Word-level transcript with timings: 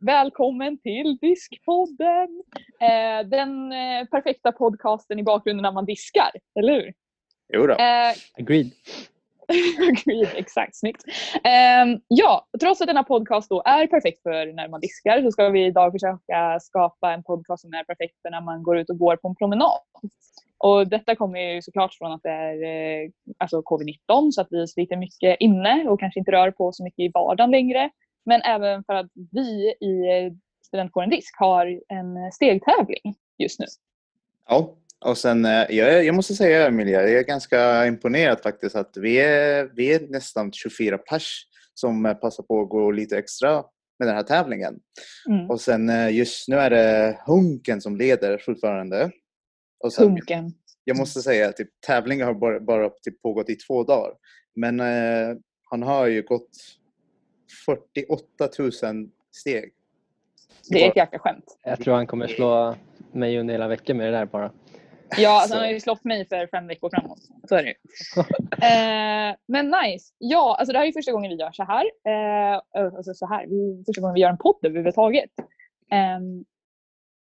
välkommen 0.00 0.78
till 0.78 1.18
Diskpodden! 1.20 2.42
Eh, 2.80 3.28
den 3.28 3.72
eh, 3.72 4.04
perfekta 4.10 4.52
podcasten 4.52 5.18
i 5.18 5.22
bakgrunden 5.22 5.62
när 5.62 5.72
man 5.72 5.84
diskar, 5.84 6.30
eller 6.58 6.72
hur? 6.72 6.92
Jo 7.52 7.66
då. 7.66 7.72
Eh, 7.72 8.12
Agreed. 8.38 8.70
Agreed, 9.90 10.28
exakt. 10.34 10.76
Snyggt. 10.76 11.04
Um, 11.34 12.00
ja, 12.08 12.46
trots 12.60 12.80
att 12.80 12.86
denna 12.86 13.02
podcast 13.02 13.48
då 13.48 13.62
är 13.64 13.86
perfekt 13.86 14.22
för 14.22 14.52
när 14.52 14.68
man 14.68 14.80
diskar 14.80 15.22
så 15.22 15.30
ska 15.30 15.48
vi 15.48 15.66
idag 15.66 15.92
försöka 15.92 16.60
skapa 16.60 17.12
en 17.12 17.22
podcast 17.22 17.62
som 17.62 17.72
är 17.72 17.84
perfekt 17.84 18.22
för 18.22 18.30
när 18.30 18.40
man 18.40 18.62
går 18.62 18.78
ut 18.78 18.90
och 18.90 18.98
går 18.98 19.16
på 19.16 19.28
en 19.28 19.36
promenad. 19.36 19.80
Och 20.58 20.88
detta 20.88 21.16
kommer 21.16 21.40
ju 21.40 21.62
såklart 21.62 21.94
från 21.94 22.12
att 22.12 22.22
det 22.22 22.30
är 22.30 22.62
eh, 22.64 23.10
alltså 23.38 23.60
covid-19 23.60 24.30
så 24.30 24.40
att 24.40 24.48
vi 24.50 24.66
sliter 24.66 24.96
mycket 24.96 25.36
inne 25.40 25.88
och 25.88 26.00
kanske 26.00 26.20
inte 26.20 26.32
rör 26.32 26.50
på 26.50 26.72
så 26.72 26.84
mycket 26.84 26.98
i 26.98 27.10
vardagen 27.14 27.50
längre. 27.50 27.90
Men 28.30 28.42
även 28.42 28.84
för 28.84 28.94
att 28.94 29.10
vi 29.32 29.74
i 29.80 29.90
studentkåren 30.66 31.10
DISK 31.10 31.34
har 31.38 31.66
en 31.88 32.32
stegtävling 32.32 33.14
just 33.38 33.60
nu. 33.60 33.66
Ja, 34.48 34.76
och 35.04 35.18
sen 35.18 35.44
eh, 35.44 35.66
jag, 35.70 36.04
jag 36.04 36.14
måste 36.14 36.34
säga 36.34 36.66
Emilia, 36.66 37.02
jag 37.02 37.12
är 37.12 37.24
ganska 37.24 37.86
imponerad 37.86 38.40
faktiskt 38.40 38.76
att 38.76 38.96
vi 38.96 39.20
är, 39.20 39.70
vi 39.74 39.94
är 39.94 40.00
nästan 40.00 40.52
24 40.52 40.98
pers 40.98 41.46
som 41.74 42.06
eh, 42.06 42.14
passar 42.14 42.42
på 42.42 42.62
att 42.62 42.68
gå 42.68 42.90
lite 42.90 43.18
extra 43.18 43.64
med 43.98 44.08
den 44.08 44.16
här 44.16 44.22
tävlingen. 44.22 44.80
Mm. 45.28 45.50
Och 45.50 45.60
sen 45.60 45.88
eh, 45.88 46.16
just 46.16 46.48
nu 46.48 46.56
är 46.56 46.70
det 46.70 47.18
Hunken 47.26 47.80
som 47.80 47.96
leder 47.96 48.38
fortfarande. 48.38 49.10
Och 49.84 49.92
sen, 49.92 50.10
Hunken. 50.10 50.52
jag 50.84 50.98
måste 50.98 51.22
säga 51.22 51.48
att 51.48 51.56
typ, 51.56 51.70
tävlingen 51.86 52.26
har 52.26 52.34
bara, 52.34 52.60
bara 52.60 52.90
typ, 52.90 53.22
pågått 53.22 53.50
i 53.50 53.56
två 53.56 53.84
dagar. 53.84 54.12
Men 54.56 54.80
eh, 54.80 55.36
han 55.70 55.82
har 55.82 56.06
ju 56.06 56.22
gått 56.22 56.50
48 57.66 58.48
000 58.58 58.72
steg. 59.32 59.72
Det 60.70 60.84
är 60.84 60.90
ett 60.90 60.96
jäkla 60.96 61.18
skämt. 61.18 61.58
Jag 61.64 61.80
tror 61.80 61.94
han 61.94 62.06
kommer 62.06 62.26
slå 62.26 62.74
mig 63.12 63.38
under 63.38 63.54
hela 63.54 63.68
veckan 63.68 63.96
med 63.96 64.06
det 64.12 64.18
där 64.18 64.26
bara. 64.26 64.52
Ja, 65.16 65.30
alltså, 65.30 65.48
Så. 65.48 65.54
han 65.54 65.64
har 65.64 65.72
ju 65.72 65.80
slått 65.80 66.04
mig 66.04 66.28
för 66.28 66.46
fem 66.46 66.66
veckor 66.66 66.90
framåt. 66.90 67.18
Så 67.48 67.54
är 67.54 67.62
det 67.62 67.68
ju. 67.68 67.74
eh, 68.66 69.36
Men 69.46 69.66
nice. 69.84 70.12
Ja, 70.18 70.56
alltså 70.58 70.72
det 70.72 70.78
här 70.78 70.86
är 70.86 70.92
första 70.92 71.12
gången 71.12 71.30
vi 71.30 71.36
gör 71.36 71.52
så 71.52 71.64
här. 71.64 71.84
Eh, 72.06 72.60
alltså 72.96 73.14
så 73.14 73.26
här. 73.26 73.46
Första 73.86 74.00
gången 74.00 74.14
vi 74.14 74.20
gör 74.20 74.30
en 74.30 74.38
podd 74.38 74.58
överhuvudtaget. 74.62 75.30
Ehm, 75.90 76.44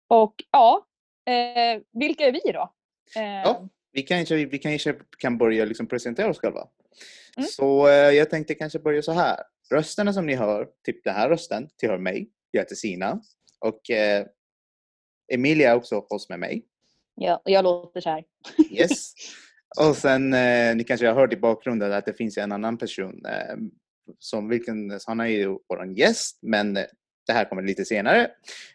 och 0.08 0.34
ja, 0.52 0.86
eh, 1.26 1.82
vilka 1.92 2.24
är 2.26 2.32
vi 2.32 2.52
då? 2.52 2.72
Eh, 3.16 3.42
Ja. 3.44 3.68
Vi 3.92 4.02
kanske, 4.02 4.34
vi 4.44 4.58
kanske 4.58 4.94
kan 5.18 5.38
börja 5.38 5.64
liksom 5.64 5.86
presentera 5.86 6.30
oss 6.30 6.38
själva. 6.38 6.68
Mm. 7.36 7.46
Så 7.48 7.88
eh, 7.88 7.92
jag 7.94 8.30
tänkte 8.30 8.54
kanske 8.54 8.78
börja 8.78 9.02
så 9.02 9.12
här. 9.12 9.36
Rösterna 9.70 10.12
som 10.12 10.26
ni 10.26 10.34
hör, 10.34 10.68
typ 10.84 11.04
den 11.04 11.14
här 11.14 11.28
rösten, 11.28 11.68
tillhör 11.76 11.98
mig. 11.98 12.30
Jag 12.50 12.60
heter 12.60 12.74
Sina. 12.74 13.20
Och 13.60 13.90
eh, 13.90 14.26
Emilia 15.32 15.70
är 15.70 15.76
också 15.76 16.06
hos 16.08 16.28
med 16.28 16.38
mig. 16.38 16.64
ja, 17.14 17.42
och 17.44 17.50
jag 17.50 17.62
låter 17.62 18.00
så 18.00 18.10
här. 18.10 18.24
Yes. 18.70 19.12
Och 19.80 19.96
sen, 19.96 20.34
eh, 20.34 20.76
ni 20.76 20.84
kanske 20.84 21.06
har 21.06 21.14
hört 21.14 21.32
i 21.32 21.36
bakgrunden 21.36 21.92
att 21.92 22.06
det 22.06 22.14
finns 22.14 22.38
en 22.38 22.52
annan 22.52 22.78
person. 22.78 23.26
Eh, 23.26 23.56
som 24.18 24.48
vilken, 24.48 24.98
han 25.06 25.20
är 25.20 25.26
ju 25.26 25.48
vår 25.48 25.98
gäst, 25.98 26.38
men 26.42 26.76
eh, 26.76 26.84
det 27.26 27.32
här 27.32 27.44
kommer 27.44 27.62
lite 27.62 27.84
senare. 27.84 28.30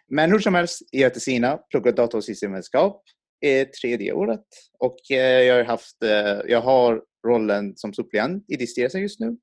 Men 0.08 0.32
hur 0.32 0.40
som 0.40 0.56
helst, 0.56 0.82
jag 0.92 1.00
heter 1.00 1.20
Sina, 1.20 1.58
pluggar 1.58 1.92
data 1.92 2.17
och 2.17 2.23
systemvetenskap. 2.23 3.04
Är 3.42 3.66
tredje 3.66 4.14
året. 4.14 4.45
Och 4.80 5.12
eh, 5.12 5.42
jag 5.44 5.56
har 5.56 5.64
haft, 5.64 6.04
eh, 6.04 6.52
jag 6.52 6.62
har 6.62 7.04
rollen 7.28 7.78
som 7.78 7.94
suppleant 7.94 8.45
i 8.48 8.56
DIS-styrelsen 8.56 9.02
just 9.02 9.20
nu. 9.20 9.38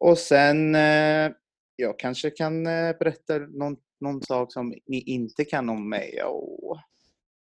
Och 0.00 0.18
sen, 0.18 0.74
eh, 0.74 1.30
jag 1.76 1.98
kanske 1.98 2.30
kan 2.30 2.66
eh, 2.66 2.96
berätta 2.98 3.38
någon, 3.38 3.76
någon 4.00 4.22
sak 4.22 4.52
som 4.52 4.74
ni 4.86 5.00
inte 5.00 5.44
kan 5.44 5.68
om 5.68 5.88
mig. 5.88 6.22
Och, 6.22 6.78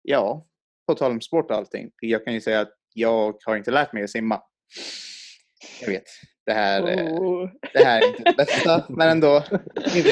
ja, 0.02 0.48
på 0.88 0.96
tal 0.96 1.12
om 1.12 1.22
sport 1.22 1.52
och 1.52 1.58
allting. 1.58 1.92
Jag 2.02 2.26
kan 2.26 2.34
ju 2.34 2.42
säga 2.42 2.60
att 2.60 2.74
jag 2.94 3.36
har 3.46 3.56
inte 3.56 3.72
lärt 3.72 3.94
mig 3.94 4.04
att 4.04 4.10
simma. 4.10 4.42
Jag 5.82 5.88
vet, 5.88 6.04
det 6.46 6.54
här, 6.54 6.88
eh, 6.88 7.14
Oh. 7.14 7.50
det 7.74 7.84
här 7.84 8.02
är 8.02 8.08
inte 8.08 8.24
det 8.24 8.38
bästa, 8.38 8.86
men 8.90 9.10
ändå. 9.10 9.44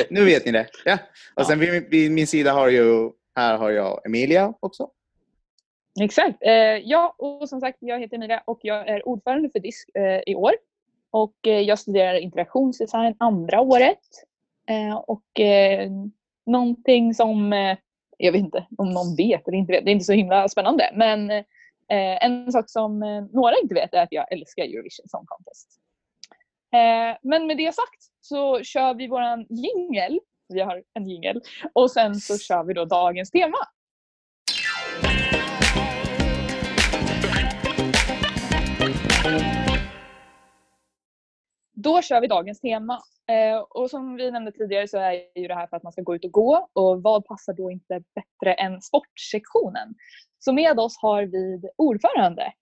Nu 0.09 0.25
vet 0.25 0.45
ni 0.45 0.51
det. 0.51 0.67
Ja. 0.85 0.97
Och 1.35 1.45
sen 1.45 1.59
vid, 1.59 1.89
vid 1.89 2.11
min 2.11 2.27
sida 2.27 2.51
har 2.51 2.69
ju, 2.69 3.11
här 3.35 3.57
har 3.57 3.71
jag 3.71 4.05
Emilia 4.05 4.53
också. 4.59 4.89
Exakt. 6.01 6.37
Ja, 6.83 7.15
och 7.17 7.49
som 7.49 7.61
sagt, 7.61 7.77
jag 7.81 7.99
heter 7.99 8.15
Emilia 8.15 8.43
och 8.45 8.59
jag 8.61 8.87
är 8.87 9.07
ordförande 9.07 9.49
för 9.49 9.59
DISK 9.59 9.89
i 10.25 10.35
år. 10.35 10.53
Och 11.13 11.47
eh, 11.47 11.59
jag 11.59 11.79
studerar 11.79 12.15
interaktionsdesign 12.15 13.15
andra 13.17 13.61
året. 13.61 13.99
Eh, 14.69 14.95
och 14.95 15.39
eh, 15.39 15.91
någonting 16.45 17.13
som, 17.13 17.51
jag 18.17 18.31
vet 18.31 18.39
inte 18.39 18.67
om 18.77 18.89
någon 18.89 19.15
vet 19.15 19.47
eller 19.47 19.57
inte 19.57 19.73
vet, 19.73 19.85
det 19.85 19.91
är 19.91 19.93
inte 19.93 20.05
så 20.05 20.13
himla 20.13 20.49
spännande. 20.49 20.91
Men 20.93 21.43
en 22.21 22.51
sak 22.51 22.69
som 22.69 22.99
några 23.33 23.55
inte 23.63 23.73
vet 23.73 23.93
är 23.93 24.03
att 24.03 24.11
jag 24.11 24.31
älskar 24.31 24.63
Eurovision 24.63 25.07
Song 25.07 25.25
Contest. 25.25 25.79
Men 27.21 27.47
med 27.47 27.57
det 27.57 27.75
sagt 27.75 28.03
så 28.21 28.63
kör 28.63 28.93
vi 28.93 29.07
våran 29.07 29.45
jingel. 29.49 30.19
Vi 30.49 30.61
har 30.61 30.83
en 30.93 31.09
jingel. 31.09 31.41
Och 31.73 31.91
sen 31.91 32.15
så 32.15 32.37
kör 32.37 32.63
vi 32.63 32.73
då 32.73 32.85
dagens 32.85 33.31
tema. 33.31 33.57
Då 41.73 42.01
kör 42.01 42.21
vi 42.21 42.27
dagens 42.27 42.59
tema. 42.59 42.99
Eh, 43.27 43.57
och 43.69 43.89
som 43.89 44.15
vi 44.15 44.31
nämnde 44.31 44.51
tidigare 44.51 44.87
så 44.87 44.97
är 44.97 45.13
ju 45.39 45.47
det 45.47 45.55
här 45.55 45.67
för 45.67 45.77
att 45.77 45.83
man 45.83 45.91
ska 45.91 46.01
gå 46.01 46.15
ut 46.15 46.25
och 46.25 46.31
gå. 46.31 46.69
Och 46.73 47.03
vad 47.03 47.25
passar 47.25 47.53
då 47.53 47.71
inte 47.71 48.03
bättre 48.15 48.53
än 48.53 48.81
sportsektionen? 48.81 49.95
Så 50.39 50.53
med 50.53 50.79
oss 50.79 50.97
har 51.01 51.23
vi 51.23 51.61
ordförande 51.75 52.53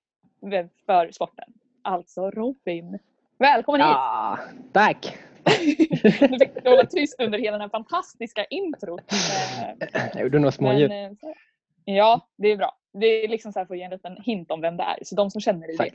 för 0.85 1.11
sporten, 1.11 1.53
alltså 1.81 2.31
Robin. 2.31 2.99
Välkommen 3.37 3.81
hit! 3.81 3.89
Ja, 3.89 4.39
tack! 4.73 5.17
Du 6.03 6.39
fick 6.39 6.65
hålla 6.65 6.85
tyst 6.85 7.15
under 7.19 7.39
hela 7.39 7.51
den 7.51 7.61
här 7.61 7.69
fantastiska 7.69 8.45
introt. 8.45 9.01
Jag 10.13 10.21
gjorde 10.21 10.39
några 10.39 10.51
småljud. 10.51 10.91
eh, 10.91 11.11
Ja, 11.85 12.27
det 12.37 12.47
är 12.47 12.57
bra. 12.57 12.77
Det 12.93 13.05
är 13.05 13.27
liksom 13.27 13.53
så 13.53 13.59
här 13.59 13.65
för 13.65 13.73
att 13.73 13.77
ge 13.77 13.83
en 13.83 13.91
liten 13.91 14.17
hint 14.21 14.51
om 14.51 14.61
vem 14.61 14.77
det 14.77 14.83
är. 14.83 14.97
Så 15.03 15.15
de 15.15 15.31
som 15.31 15.41
känner 15.41 15.67
dig 15.67 15.77
vet. 15.77 15.93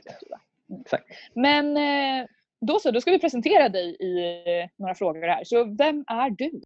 Exakt. 0.81 1.05
Men 1.33 1.77
eh, 1.77 2.27
då 2.61 2.79
så, 2.79 2.91
då 2.91 3.01
ska 3.01 3.11
vi 3.11 3.19
presentera 3.19 3.69
dig 3.69 3.95
i 3.99 4.43
eh, 4.61 4.69
några 4.77 4.95
frågor 4.95 5.21
här. 5.27 5.43
Så 5.43 5.63
vem 5.63 6.03
är 6.07 6.29
du? 6.29 6.61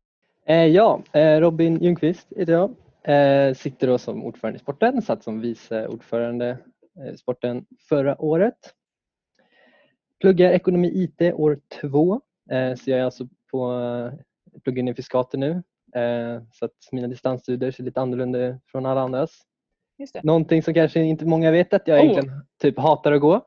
Eh, 0.46 0.66
ja, 0.66 1.02
eh, 1.14 1.40
Robin 1.40 1.84
Ljungqvist 1.84 2.28
heter 2.38 2.54
jag. 2.54 2.76
Eh, 3.04 3.54
sitter 3.54 3.88
då 3.88 3.98
som 3.98 4.24
ordförande 4.24 4.58
i 4.58 4.60
sporten, 4.60 5.02
satt 5.02 5.24
som 5.24 5.42
vice 5.42 5.88
ordförande 5.88 6.58
i 7.14 7.18
sporten 7.18 7.66
förra 7.90 8.22
året. 8.22 8.58
Pluggar 10.20 10.52
ekonomi 10.52 10.88
IT 10.94 11.34
år 11.34 11.60
två. 11.82 12.22
Eh, 12.52 12.76
så 12.76 12.90
jag 12.90 13.00
är 13.00 13.04
alltså 13.04 13.28
på 13.52 13.74
eh, 14.54 14.60
pluggar 14.64 14.80
in 14.80 14.88
i 14.88 14.94
Fiskater 14.94 15.38
nu. 15.38 15.52
Eh, 15.96 16.42
så 16.54 16.66
att 16.66 16.72
mina 16.92 17.08
distansstudier 17.08 17.72
ser 17.72 17.84
lite 17.84 18.02
annorlunda 18.02 18.40
ut 18.40 18.56
från 18.72 18.86
alla 18.86 19.02
andras. 19.02 19.32
Just 19.98 20.14
det. 20.14 20.24
Någonting 20.24 20.64
som 20.64 20.74
kanske 20.74 21.00
inte 21.00 21.26
många 21.26 21.52
vet 21.52 21.74
att 21.74 21.88
jag 21.88 22.00
Oh. 22.00 22.06
egentligen 22.06 22.46
typ 22.62 22.80
hatar 22.80 23.12
att 23.12 23.22
gå. 23.22 23.46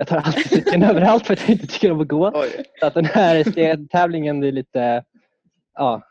Jag 0.00 0.08
tar 0.08 0.16
alltid 0.16 0.46
cykeln 0.46 0.82
överallt 0.90 1.26
för 1.26 1.32
att 1.32 1.40
jag 1.40 1.50
inte 1.50 1.66
tycker 1.66 1.92
om 1.92 2.00
att 2.00 2.08
gå. 2.08 2.32
Oj. 2.34 2.64
Så 2.80 2.86
att 2.86 2.94
den 2.94 3.04
här 3.04 3.86
tävlingen 3.86 4.44
är 4.44 4.52
lite 4.52 5.04
ja, 5.74 6.02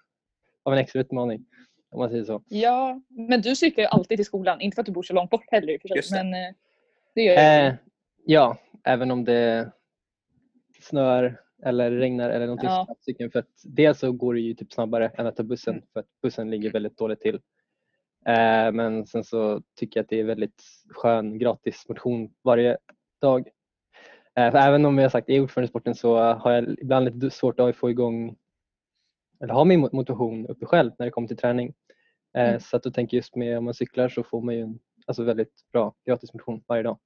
av 0.64 0.74
en 0.74 0.80
extra 0.80 1.02
utmaning. 1.02 1.46
Om 1.92 2.00
man 2.00 2.10
säger 2.10 2.24
så. 2.24 2.44
Ja, 2.48 3.02
men 3.10 3.42
du 3.42 3.56
cyklar 3.56 3.82
ju 3.82 3.88
alltid 3.88 4.18
till 4.18 4.26
skolan. 4.26 4.62
Inte 4.62 4.76
för 4.76 4.82
att 4.82 4.86
du 4.86 4.92
bor 4.92 5.04
så 5.04 5.14
långt 5.14 5.30
bort 5.30 5.44
heller 5.48 5.74
i 5.74 5.78
och 5.78 5.82
för 5.82 5.88
sig. 5.88 5.98
Just 5.98 6.12
det. 6.12 6.24
Men 6.24 6.34
eh, 6.34 6.56
det 7.16 7.22
gör 7.22 7.34
jag. 7.34 7.68
Eh, 7.68 7.74
ja, 8.26 8.58
även 8.84 9.12
om 9.12 9.24
det 9.24 9.72
snöar 10.82 11.40
eller 11.66 11.92
regnar 11.92 12.30
eller 12.30 12.46
någonting 12.46 12.70
Ja. 12.70 12.86
så 12.88 12.96
cykeln. 13.02 13.32
För 13.32 13.40
att 13.40 13.62
dels 13.64 14.00
så 14.00 14.12
går 14.12 14.34
det 14.34 14.40
ju 14.40 14.54
typ 14.54 14.74
snabbare 14.74 15.12
än 15.18 15.28
att 15.28 15.36
ta 15.36 15.44
bussen 15.44 15.82
för 15.94 16.00
att 16.00 16.08
bussen 16.22 16.50
ligger 16.50 16.72
väldigt 16.72 16.98
dåligt 16.98 17.22
till. 17.22 17.36
Eh, 18.28 18.72
men 18.72 19.08
sen 19.08 19.24
så 19.24 19.62
tycker 19.76 20.00
jag 20.00 20.04
att 20.04 20.10
det 20.10 20.20
är 20.20 20.24
väldigt 20.24 20.64
skön 20.90 21.40
gratis 21.40 21.86
motion 21.90 22.30
varje 22.44 22.78
dag. 23.22 23.50
Eh, 24.38 24.52
för 24.52 24.58
även 24.58 24.86
om 24.86 24.98
jag 24.98 25.12
sagt 25.12 25.30
är 25.30 25.42
ordförande 25.42 25.66
i 25.66 25.70
sporten 25.70 25.96
så 25.96 26.18
har 26.18 26.52
jag 26.52 26.76
ibland 26.82 27.06
lite 27.06 27.30
svårt 27.30 27.60
att 27.60 27.76
få 27.76 27.90
igång 27.90 28.36
eller 29.44 29.54
ha 29.54 29.64
min 29.64 29.80
motivation 29.80 30.48
uppe 30.48 30.66
själv 30.66 30.92
när 31.00 31.06
det 31.06 31.12
kommer 31.12 31.28
till 31.28 31.38
träning. 31.38 31.74
Eh, 32.34 32.50
Mm. 32.50 32.60
Så 32.60 32.78
att 32.78 32.84
då 32.84 32.92
tänker 32.92 33.18
just 33.18 33.36
med 33.36 33.58
om 33.58 33.66
man 33.66 33.74
cyklar 33.74 34.10
så 34.10 34.24
får 34.24 34.42
man 34.42 34.56
ju 34.56 34.62
en 34.62 34.80
alltså 35.06 35.24
väldigt 35.24 35.72
bra 35.72 35.94
gratis 36.06 36.34
motion 36.34 36.64
varje 36.68 36.84
dag. 36.84 36.98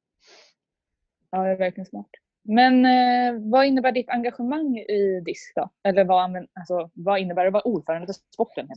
Ja, 1.31 1.43
det 1.43 1.49
är 1.49 1.57
verkligen 1.57 1.85
smart. 1.85 2.09
Men 2.43 2.85
eh, 2.85 3.51
vad 3.51 3.65
innebär 3.65 3.91
ditt 3.91 4.09
engagemang 4.09 4.77
i 4.77 5.21
DISK 5.25 5.55
då? 5.55 5.69
Eller 5.83 6.03
vad, 6.03 6.47
alltså, 6.53 6.89
vad 6.93 7.19
innebär 7.19 7.41
det 7.41 7.47
att 7.47 7.53
vara 7.53 7.63
ordförande 7.63 8.07
för 8.07 8.13
sporten? 8.33 8.67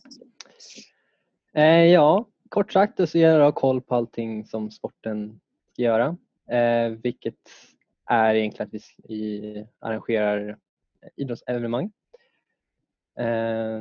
Eh, 1.55 1.85
ja, 1.85 2.25
kort 2.49 2.73
sagt 2.73 3.09
så 3.09 3.19
gäller 3.19 3.39
det 3.39 3.47
att 3.47 3.55
ha 3.55 3.61
koll 3.61 3.81
på 3.81 3.95
allting 3.95 4.45
som 4.45 4.71
sporten 4.71 5.41
ska 5.73 5.83
göra. 5.83 6.17
Eh, 6.51 6.89
vilket 6.91 7.41
är 8.07 8.35
egentligen 8.35 8.69
att 8.69 8.83
vi 9.05 9.67
arrangerar 9.79 10.59
idrottsevenemang. 11.17 11.93
Eh, 13.19 13.81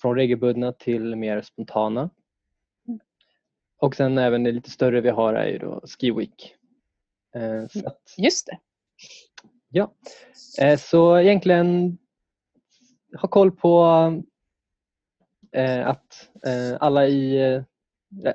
från 0.00 0.14
regelbundna 0.14 0.72
till 0.72 1.16
mer 1.16 1.42
spontana. 1.42 2.10
Och 3.78 3.96
sen 3.96 4.18
även 4.18 4.42
det 4.44 4.52
lite 4.52 4.70
större 4.70 5.00
vi 5.00 5.10
har 5.10 5.34
är 5.34 5.46
ju 5.46 5.58
då 5.58 5.80
Ski 5.86 6.10
Week. 6.10 6.54
Eh, 7.34 7.66
så, 7.68 7.86
att, 7.86 8.14
Just 8.18 8.46
det. 8.46 8.58
ja. 9.68 9.94
eh, 10.60 10.78
så 10.78 11.18
egentligen 11.18 11.98
ha 13.20 13.28
koll 13.28 13.52
på 13.52 13.84
eh, 15.52 15.88
att 15.88 16.30
eh, 16.46 16.76
alla 16.80 17.06
i 17.06 17.52
eh, 17.54 17.62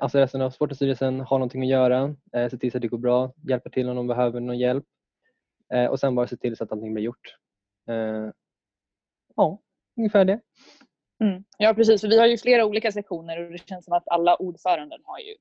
alltså 0.00 0.18
resten 0.18 0.42
av 0.42 0.50
Sportstyrelsen 0.50 1.20
har 1.20 1.38
någonting 1.38 1.62
att 1.62 1.68
göra. 1.68 2.16
Se 2.32 2.56
till 2.56 2.72
så 2.72 2.78
att 2.78 2.82
det 2.82 2.88
går 2.88 2.98
bra, 2.98 3.32
hjälpa 3.48 3.70
till 3.70 3.88
om 3.88 3.96
de 3.96 4.06
behöver 4.06 4.40
någon 4.40 4.58
hjälp 4.58 4.84
eh, 5.74 5.86
och 5.86 6.00
sen 6.00 6.14
bara 6.14 6.26
se 6.26 6.36
till 6.36 6.56
så 6.56 6.64
att 6.64 6.72
allting 6.72 6.94
blir 6.94 7.04
gjort. 7.04 7.36
Eh, 7.88 8.30
ja, 9.36 9.58
ungefär 9.96 10.24
det. 10.24 10.40
Mm. 11.24 11.44
Ja 11.58 11.74
precis, 11.74 12.00
för 12.00 12.08
vi 12.08 12.18
har 12.18 12.26
ju 12.26 12.38
flera 12.38 12.64
olika 12.64 12.92
sektioner 12.92 13.44
och 13.44 13.52
det 13.52 13.68
känns 13.68 13.84
som 13.84 13.94
att 13.94 14.08
alla 14.08 14.36
ordföranden 14.36 15.00
har 15.04 15.18
ju 15.18 15.34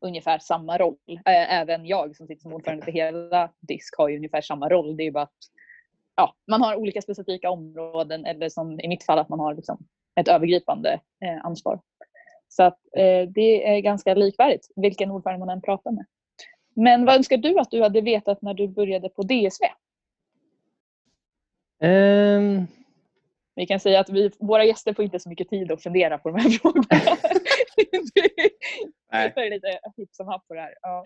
ungefär 0.00 0.38
samma 0.38 0.78
roll. 0.78 0.96
Eh, 1.08 1.54
även 1.60 1.86
jag 1.86 2.16
som 2.16 2.26
sitter 2.26 2.42
som 2.42 2.52
ordförande 2.52 2.84
för 2.84 2.92
hela 2.92 3.52
DISK 3.60 3.94
har 3.98 4.08
ju 4.08 4.16
ungefär 4.16 4.40
samma 4.40 4.68
roll. 4.68 4.96
Det 4.96 5.02
är 5.02 5.04
ju 5.04 5.10
bara 5.12 5.22
att 5.24 5.38
ja, 6.16 6.34
man 6.46 6.62
har 6.62 6.76
olika 6.76 7.02
specifika 7.02 7.50
områden 7.50 8.24
eller 8.24 8.48
som 8.48 8.80
i 8.80 8.88
mitt 8.88 9.04
fall 9.04 9.18
att 9.18 9.28
man 9.28 9.40
har 9.40 9.54
liksom 9.54 9.78
ett 10.20 10.28
övergripande 10.28 11.00
eh, 11.24 11.46
ansvar. 11.46 11.80
Så 12.48 12.62
att 12.62 12.78
eh, 12.96 13.28
det 13.28 13.76
är 13.76 13.80
ganska 13.80 14.14
likvärdigt 14.14 14.68
vilken 14.76 15.10
ordförande 15.10 15.46
man 15.46 15.56
än 15.56 15.62
pratar 15.62 15.90
med. 15.90 16.04
Men 16.74 17.04
vad 17.04 17.16
önskar 17.16 17.36
du 17.36 17.58
att 17.58 17.70
du 17.70 17.82
hade 17.82 18.00
vetat 18.00 18.42
när 18.42 18.54
du 18.54 18.68
började 18.68 19.08
på 19.08 19.22
DSV? 19.22 19.64
Ehm, 21.80 22.66
Vi 23.56 23.66
kan 23.66 23.80
säga 23.80 24.00
att 24.00 24.10
vi, 24.10 24.30
våra 24.38 24.64
gäster 24.64 24.94
får 24.94 25.04
inte 25.04 25.18
så 25.18 25.28
mycket 25.28 25.48
tid 25.48 25.72
att 25.72 25.82
fundera 25.82 26.18
på 26.18 26.30
de 26.30 26.40
här 26.40 26.50
frågorna. 26.62 26.86
Nej. 29.12 29.32
Det 29.34 29.40
är 29.40 29.50
lite 29.50 29.78
hipp 29.96 30.14
som 30.14 30.28
happ 30.28 30.48
på 30.48 30.54
det 30.54 30.60
här. 30.60 30.74
Ja. 30.82 31.04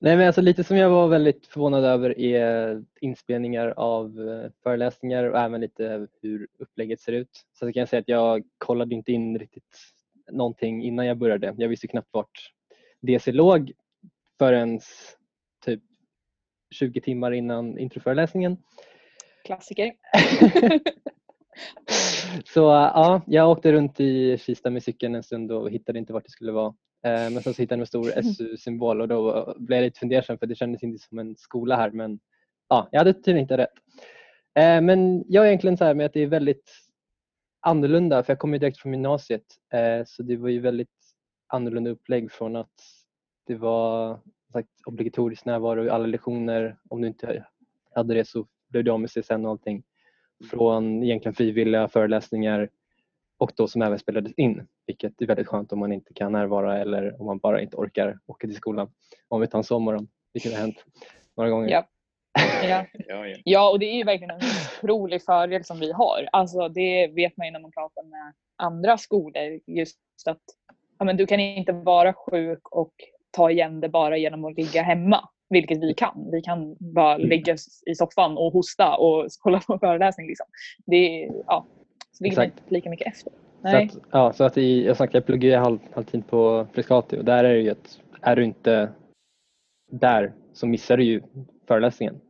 Nej, 0.00 0.16
men 0.16 0.26
alltså 0.26 0.40
lite 0.40 0.64
som 0.64 0.76
jag 0.76 0.90
var 0.90 1.08
väldigt 1.08 1.46
förvånad 1.46 1.84
över 1.84 2.18
är 2.18 2.84
inspelningar 3.00 3.74
av 3.76 4.28
eh, 4.28 4.50
föreläsningar 4.62 5.24
och 5.24 5.38
även 5.38 5.60
lite 5.60 6.06
hur 6.22 6.48
upplägget 6.58 7.00
ser 7.00 7.12
ut. 7.12 7.44
Så 7.52 7.66
jag 7.66 7.74
kan 7.74 7.86
säga 7.86 8.00
att 8.00 8.08
jag 8.08 8.42
kollade 8.58 8.94
inte 8.94 9.12
in 9.12 9.38
riktigt 9.38 9.76
någonting 10.30 10.82
innan 10.82 11.06
jag 11.06 11.16
började. 11.16 11.54
Jag 11.58 11.68
visste 11.68 11.86
knappt 11.86 12.08
vart 12.10 12.52
DC 13.00 13.32
låg 13.32 13.72
förrän 14.38 14.80
typ 15.64 15.82
20 16.74 17.00
timmar 17.00 17.32
innan 17.32 17.78
introföreläsningen. 17.78 18.56
Klassiker. 19.44 19.92
Så 22.44 22.60
ja, 22.60 23.22
jag 23.26 23.50
åkte 23.50 23.72
runt 23.72 24.00
i 24.00 24.38
Kista 24.38 24.70
med 24.70 24.82
cykeln 24.82 25.14
en 25.14 25.22
stund 25.22 25.52
och 25.52 25.70
hittade 25.70 25.98
inte 25.98 26.12
vart 26.12 26.24
det 26.24 26.30
skulle 26.30 26.52
vara. 26.52 26.74
Eh, 27.04 27.30
Men 27.30 27.42
sen 27.42 27.54
så 27.54 27.62
hittade 27.62 27.78
jag 27.78 27.80
en 27.80 27.86
stor 27.86 28.22
SU-symbol 28.22 29.00
och 29.00 29.08
då 29.08 29.54
blev 29.58 29.76
jag 29.76 29.84
lite 29.84 29.98
fundersam 29.98 30.38
för 30.38 30.46
det 30.46 30.54
kändes 30.54 30.82
inte 30.82 30.98
som 30.98 31.18
en 31.18 31.36
skola 31.36 31.76
här 31.76 31.90
men 31.90 32.18
ja, 32.68 32.88
jag 32.90 33.00
hade 33.00 33.12
tydligen 33.14 33.40
hittat 33.40 33.58
rätt. 33.58 33.74
Eh, 34.58 34.80
Men 34.80 35.24
jag 35.28 35.44
är 35.44 35.48
egentligen 35.48 35.76
så 35.76 35.84
här 35.84 35.94
med 35.94 36.06
att 36.06 36.12
det 36.12 36.22
är 36.22 36.26
väldigt 36.26 36.72
annorlunda 37.60 38.22
för 38.22 38.32
jag 38.32 38.38
kommer 38.38 38.58
direkt 38.58 38.78
från 38.78 38.92
gymnasiet 38.92 39.44
eh, 39.72 40.04
så 40.06 40.22
det 40.22 40.36
var 40.36 40.48
ju 40.48 40.60
väldigt 40.60 40.88
annorlunda 41.46 41.90
upplägg 41.90 42.32
från 42.32 42.56
att 42.56 42.74
det 43.48 43.54
var 43.54 44.20
sagt, 44.52 44.68
obligatorisk 44.86 45.44
närvaro 45.44 45.84
i 45.84 45.90
alla 45.90 46.06
lektioner. 46.06 46.76
Om 46.88 47.00
du 47.00 47.08
inte 47.08 47.44
hade 47.94 48.14
det 48.14 48.24
så 48.24 48.46
blev 48.68 48.84
du 48.84 48.90
av 48.90 49.00
med 49.00 49.10
CSN 49.10 49.44
och 49.44 49.50
allting. 49.50 49.82
Från 50.50 51.02
egentligen 51.02 51.34
frivilliga 51.34 51.88
föreläsningar 51.88 52.68
och 53.38 53.52
då 53.56 53.68
som 53.68 53.82
även 53.82 53.98
spelades 53.98 54.32
in, 54.32 54.66
vilket 54.86 55.22
är 55.22 55.26
väldigt 55.26 55.46
skönt 55.46 55.72
om 55.72 55.78
man 55.78 55.92
inte 55.92 56.14
kan 56.14 56.32
närvara 56.32 56.78
eller 56.78 57.20
om 57.20 57.26
man 57.26 57.38
bara 57.38 57.60
inte 57.60 57.76
orkar 57.76 58.18
åka 58.26 58.46
till 58.46 58.56
skolan. 58.56 58.90
Om 59.28 59.40
vi 59.40 59.46
tar 59.46 59.58
en 59.58 59.64
sovmorgon, 59.64 60.08
vilket 60.32 60.52
har 60.52 60.60
hänt 60.60 60.84
några 61.36 61.50
gånger. 61.50 61.68
Ja. 61.68 61.88
Ja. 62.62 62.86
Ja, 62.92 63.26
ja. 63.26 63.36
ja, 63.44 63.70
och 63.70 63.78
det 63.78 63.86
är 63.86 63.96
ju 63.96 64.04
verkligen 64.04 64.30
en 64.30 64.40
otrolig 64.82 65.22
fördel 65.22 65.64
som 65.64 65.80
vi 65.80 65.92
har. 65.92 66.28
Alltså 66.32 66.68
det 66.68 67.06
vet 67.06 67.36
man 67.36 67.46
ju 67.46 67.52
när 67.52 67.60
man 67.60 67.72
pratar 67.72 68.02
med 68.02 68.32
andra 68.56 68.98
skolor. 68.98 69.60
Just 69.66 69.98
att 70.26 70.42
ja, 70.98 71.04
men 71.04 71.16
du 71.16 71.26
kan 71.26 71.40
inte 71.40 71.72
vara 71.72 72.12
sjuk 72.12 72.68
och 72.68 72.92
ta 73.38 73.50
igen 73.50 73.80
det 73.80 73.88
bara 73.88 74.16
genom 74.16 74.44
att 74.44 74.56
ligga 74.56 74.82
hemma. 74.82 75.28
Vilket 75.50 75.78
vi 75.78 75.94
kan. 75.94 76.30
Vi 76.32 76.42
kan 76.42 76.76
bara 76.80 77.16
ligga 77.16 77.56
i 77.86 77.94
soffan 77.94 78.38
och 78.38 78.52
hosta 78.52 78.96
och 78.96 79.28
kolla 79.38 79.60
på 79.60 79.78
föreläsning. 79.78 80.26
Liksom. 80.26 80.46
Det 80.86 81.30
ja, 81.46 81.66
så 82.12 82.24
ligger 82.24 82.36
man 82.36 82.44
Exakt. 82.44 82.60
inte 82.60 82.74
lika 82.74 82.90
mycket 82.90 83.06
efter. 83.06 83.32
Så 83.32 83.38
Nej. 83.62 83.84
att, 83.84 83.98
ja, 84.10 84.32
så 84.32 84.44
att 84.44 84.58
i, 84.58 84.86
jag, 84.86 84.96
sagt, 84.96 85.14
jag 85.14 85.26
pluggar 85.26 85.50
ju 85.50 85.56
halv, 85.56 85.78
halvtid 85.94 86.26
på 86.26 86.66
Frescati 86.72 87.18
och 87.18 87.24
där 87.24 87.44
är 87.44 87.54
det 87.54 87.60
ju 87.60 87.70
att 87.70 88.00
är 88.20 88.36
du 88.36 88.44
inte 88.44 88.88
där 89.90 90.32
så 90.52 90.66
missar 90.66 90.96
du 90.96 91.04
ju 91.04 91.22
föreläsningen. 91.68 92.20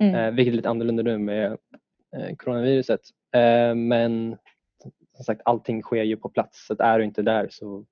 Mm. 0.00 0.14
Eh, 0.14 0.30
vilket 0.30 0.52
är 0.52 0.56
lite 0.56 0.68
annorlunda 0.68 1.02
nu 1.02 1.18
med 1.18 1.56
eh, 2.16 2.36
coronaviruset. 2.36 3.00
Eh, 3.34 3.74
men 3.74 4.36
som 5.16 5.24
sagt 5.24 5.42
allting 5.44 5.82
sker 5.82 6.02
ju 6.02 6.16
på 6.16 6.28
plats 6.28 6.66
så 6.66 6.72
att 6.72 6.80
är 6.80 6.98
du 6.98 7.04
inte 7.04 7.22
där 7.22 7.48
så 7.50 7.84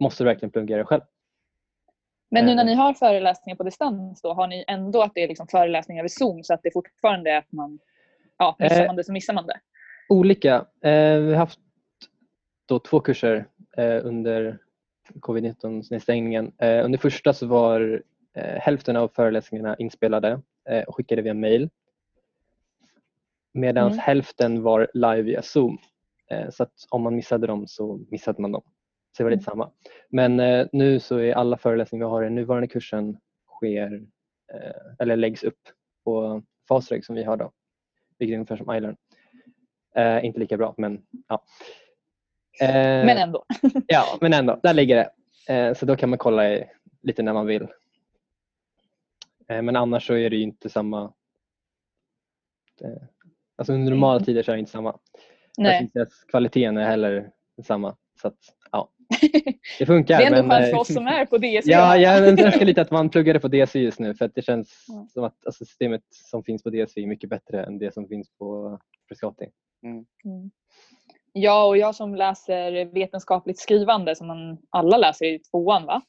måste 0.00 0.24
du 0.24 0.28
verkligen 0.28 0.50
plugga 0.50 0.76
det 0.76 0.84
själv. 0.84 1.02
Men 2.32 2.46
nu 2.46 2.54
när 2.54 2.62
Eh. 2.62 2.66
ni 2.66 2.74
har 2.74 2.94
föreläsningar 2.94 3.56
på 3.56 3.62
distans 3.62 4.22
då, 4.22 4.32
har 4.32 4.46
ni 4.46 4.64
ändå 4.68 5.02
att 5.02 5.12
det 5.14 5.22
är 5.22 5.28
liksom 5.28 5.46
föreläsningar 5.46 6.00
över 6.02 6.08
Zoom 6.08 6.42
så 6.42 6.54
att 6.54 6.60
det 6.62 6.70
fortfarande 6.72 7.30
är 7.30 7.38
att 7.38 7.52
man, 7.52 7.78
ja, 8.38 8.56
missar 8.58 8.80
Eh. 8.80 8.86
man 8.86 8.96
det 8.96 9.04
så 9.04 9.12
missar 9.12 9.34
man 9.34 9.46
det? 9.46 9.60
Olika. 10.08 10.54
Eh, 10.80 11.18
vi 11.20 11.30
har 11.30 11.36
haft 11.36 11.58
då 12.66 12.78
två 12.78 13.00
kurser 13.00 13.46
under 14.02 14.58
covid-19-nedstängningen. 15.20 16.52
Eh, 16.58 16.84
under 16.84 16.98
första 16.98 17.32
så 17.32 17.46
var 17.46 18.02
hälften 18.34 18.96
av 18.96 19.08
föreläsningarna 19.08 19.76
inspelade 19.76 20.40
och 20.86 20.96
skickade 20.96 21.22
via 21.22 21.34
mail. 21.34 21.70
Medan 23.52 23.86
Mm. 23.86 23.98
hälften 23.98 24.62
var 24.62 24.88
live 24.94 25.22
via 25.22 25.42
Zoom. 25.42 25.78
Så 26.50 26.62
att 26.62 26.72
om 26.90 27.02
man 27.02 27.16
missade 27.16 27.46
dem 27.46 27.66
så 27.66 28.00
missade 28.10 28.42
man 28.42 28.52
dem. 28.52 28.62
Så 29.12 29.22
det 29.22 29.24
var 29.24 29.30
lite 29.30 29.44
samma. 29.44 29.70
Men 30.08 30.40
eh, 30.40 30.66
nu 30.72 31.00
så 31.00 31.16
är 31.18 31.32
alla 31.34 31.56
föreläsningar 31.58 32.06
vi 32.06 32.10
har 32.10 32.22
i 32.22 32.26
den 32.26 32.34
nuvarande 32.34 32.68
kursen 32.68 33.18
sker 33.58 34.02
eh, 34.52 34.72
eller 34.98 35.16
läggs 35.16 35.44
upp 35.44 35.58
på 36.04 36.42
Fasreg 36.68 37.04
som 37.04 37.14
vi 37.14 37.24
har 37.24 37.36
då. 37.36 37.52
Vilket 38.18 38.32
är 38.32 38.36
ungefär 38.36 38.56
som 38.56 38.74
iLearn. 38.74 38.96
Eh, 39.94 40.24
inte 40.24 40.38
lika 40.40 40.56
bra 40.56 40.74
men 40.76 41.02
ja. 41.28 41.44
Eh, 42.60 42.72
Men 43.06 43.18
ändå. 43.18 43.44
Ja, 43.86 44.04
men 44.20 44.32
ändå. 44.32 44.60
Där 44.62 44.74
ligger 44.74 44.96
det. 44.96 45.10
Eh, 45.54 45.74
så 45.74 45.86
då 45.86 45.96
kan 45.96 46.08
man 46.10 46.18
kolla 46.18 46.50
i, 46.50 46.64
lite 47.02 47.22
när 47.22 47.32
man 47.32 47.46
vill. 47.46 47.62
Eh, 49.48 49.62
men 49.62 49.76
annars 49.76 50.06
så 50.06 50.14
är 50.14 50.30
det 50.30 50.36
ju 50.36 50.42
inte 50.42 50.68
samma. 50.68 51.12
Alltså 53.56 53.72
under 53.72 53.90
normala 53.90 54.16
Mm. 54.16 54.24
tider 54.24 54.42
så 54.42 54.50
är 54.50 54.56
det 54.56 54.60
inte 54.60 54.72
samma. 54.72 54.98
Nej. 55.58 55.82
inte 55.82 56.02
att 56.02 56.12
kvaliteten 56.28 56.76
är 56.76 56.84
heller 56.86 57.30
samma. 57.64 57.96
Så 58.20 58.28
att. 58.28 58.36
Det 59.78 59.86
funkar. 59.86 60.18
Det 60.18 60.24
är 60.24 60.26
ändå 60.26 60.42
men, 60.42 60.50
skönt 60.50 60.64
eh, 60.64 60.70
för 60.70 60.78
oss 60.80 60.94
som 60.94 61.06
är 61.06 61.26
på 61.26 61.36
DSV. 61.38 61.70
Ja, 61.72 61.96
jag 61.96 62.28
önskar 62.28 62.64
lite 62.64 62.82
att 62.82 62.90
man 62.90 63.10
pluggade 63.10 63.40
på 63.40 63.48
DSV 63.48 63.80
just 63.80 63.98
nu 63.98 64.14
för 64.14 64.24
att 64.24 64.34
det 64.34 64.42
känns 64.42 64.84
Ja. 64.88 65.06
som 65.12 65.24
att 65.24 65.46
alltså, 65.46 65.64
systemet 65.64 66.02
som 66.10 66.44
finns 66.44 66.62
på 66.62 66.70
DSV 66.70 67.02
är 67.02 67.06
mycket 67.06 67.30
bättre 67.30 67.64
än 67.64 67.78
det 67.78 67.94
som 67.94 68.08
finns 68.08 68.30
på 68.38 68.78
Frescati. 69.08 69.48
Mm. 69.84 70.04
Ja, 71.32 71.64
och 71.64 71.76
jag 71.78 71.94
som 71.94 72.14
läser 72.14 72.84
vetenskapligt 72.84 73.58
skrivande 73.58 74.16
som 74.16 74.26
man 74.26 74.58
alla 74.70 74.96
läser 74.96 75.26
i 75.26 75.38
tvåan 75.38 75.86
va? 75.86 76.02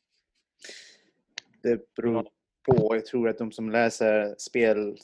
Det 1.64 1.94
beror 1.96 2.28
på. 2.66 2.96
Jag 2.96 3.06
tror 3.06 3.30
att 3.30 3.38
de 3.38 3.52
som 3.52 3.70
läser 3.72 4.36
spel, 4.38 4.98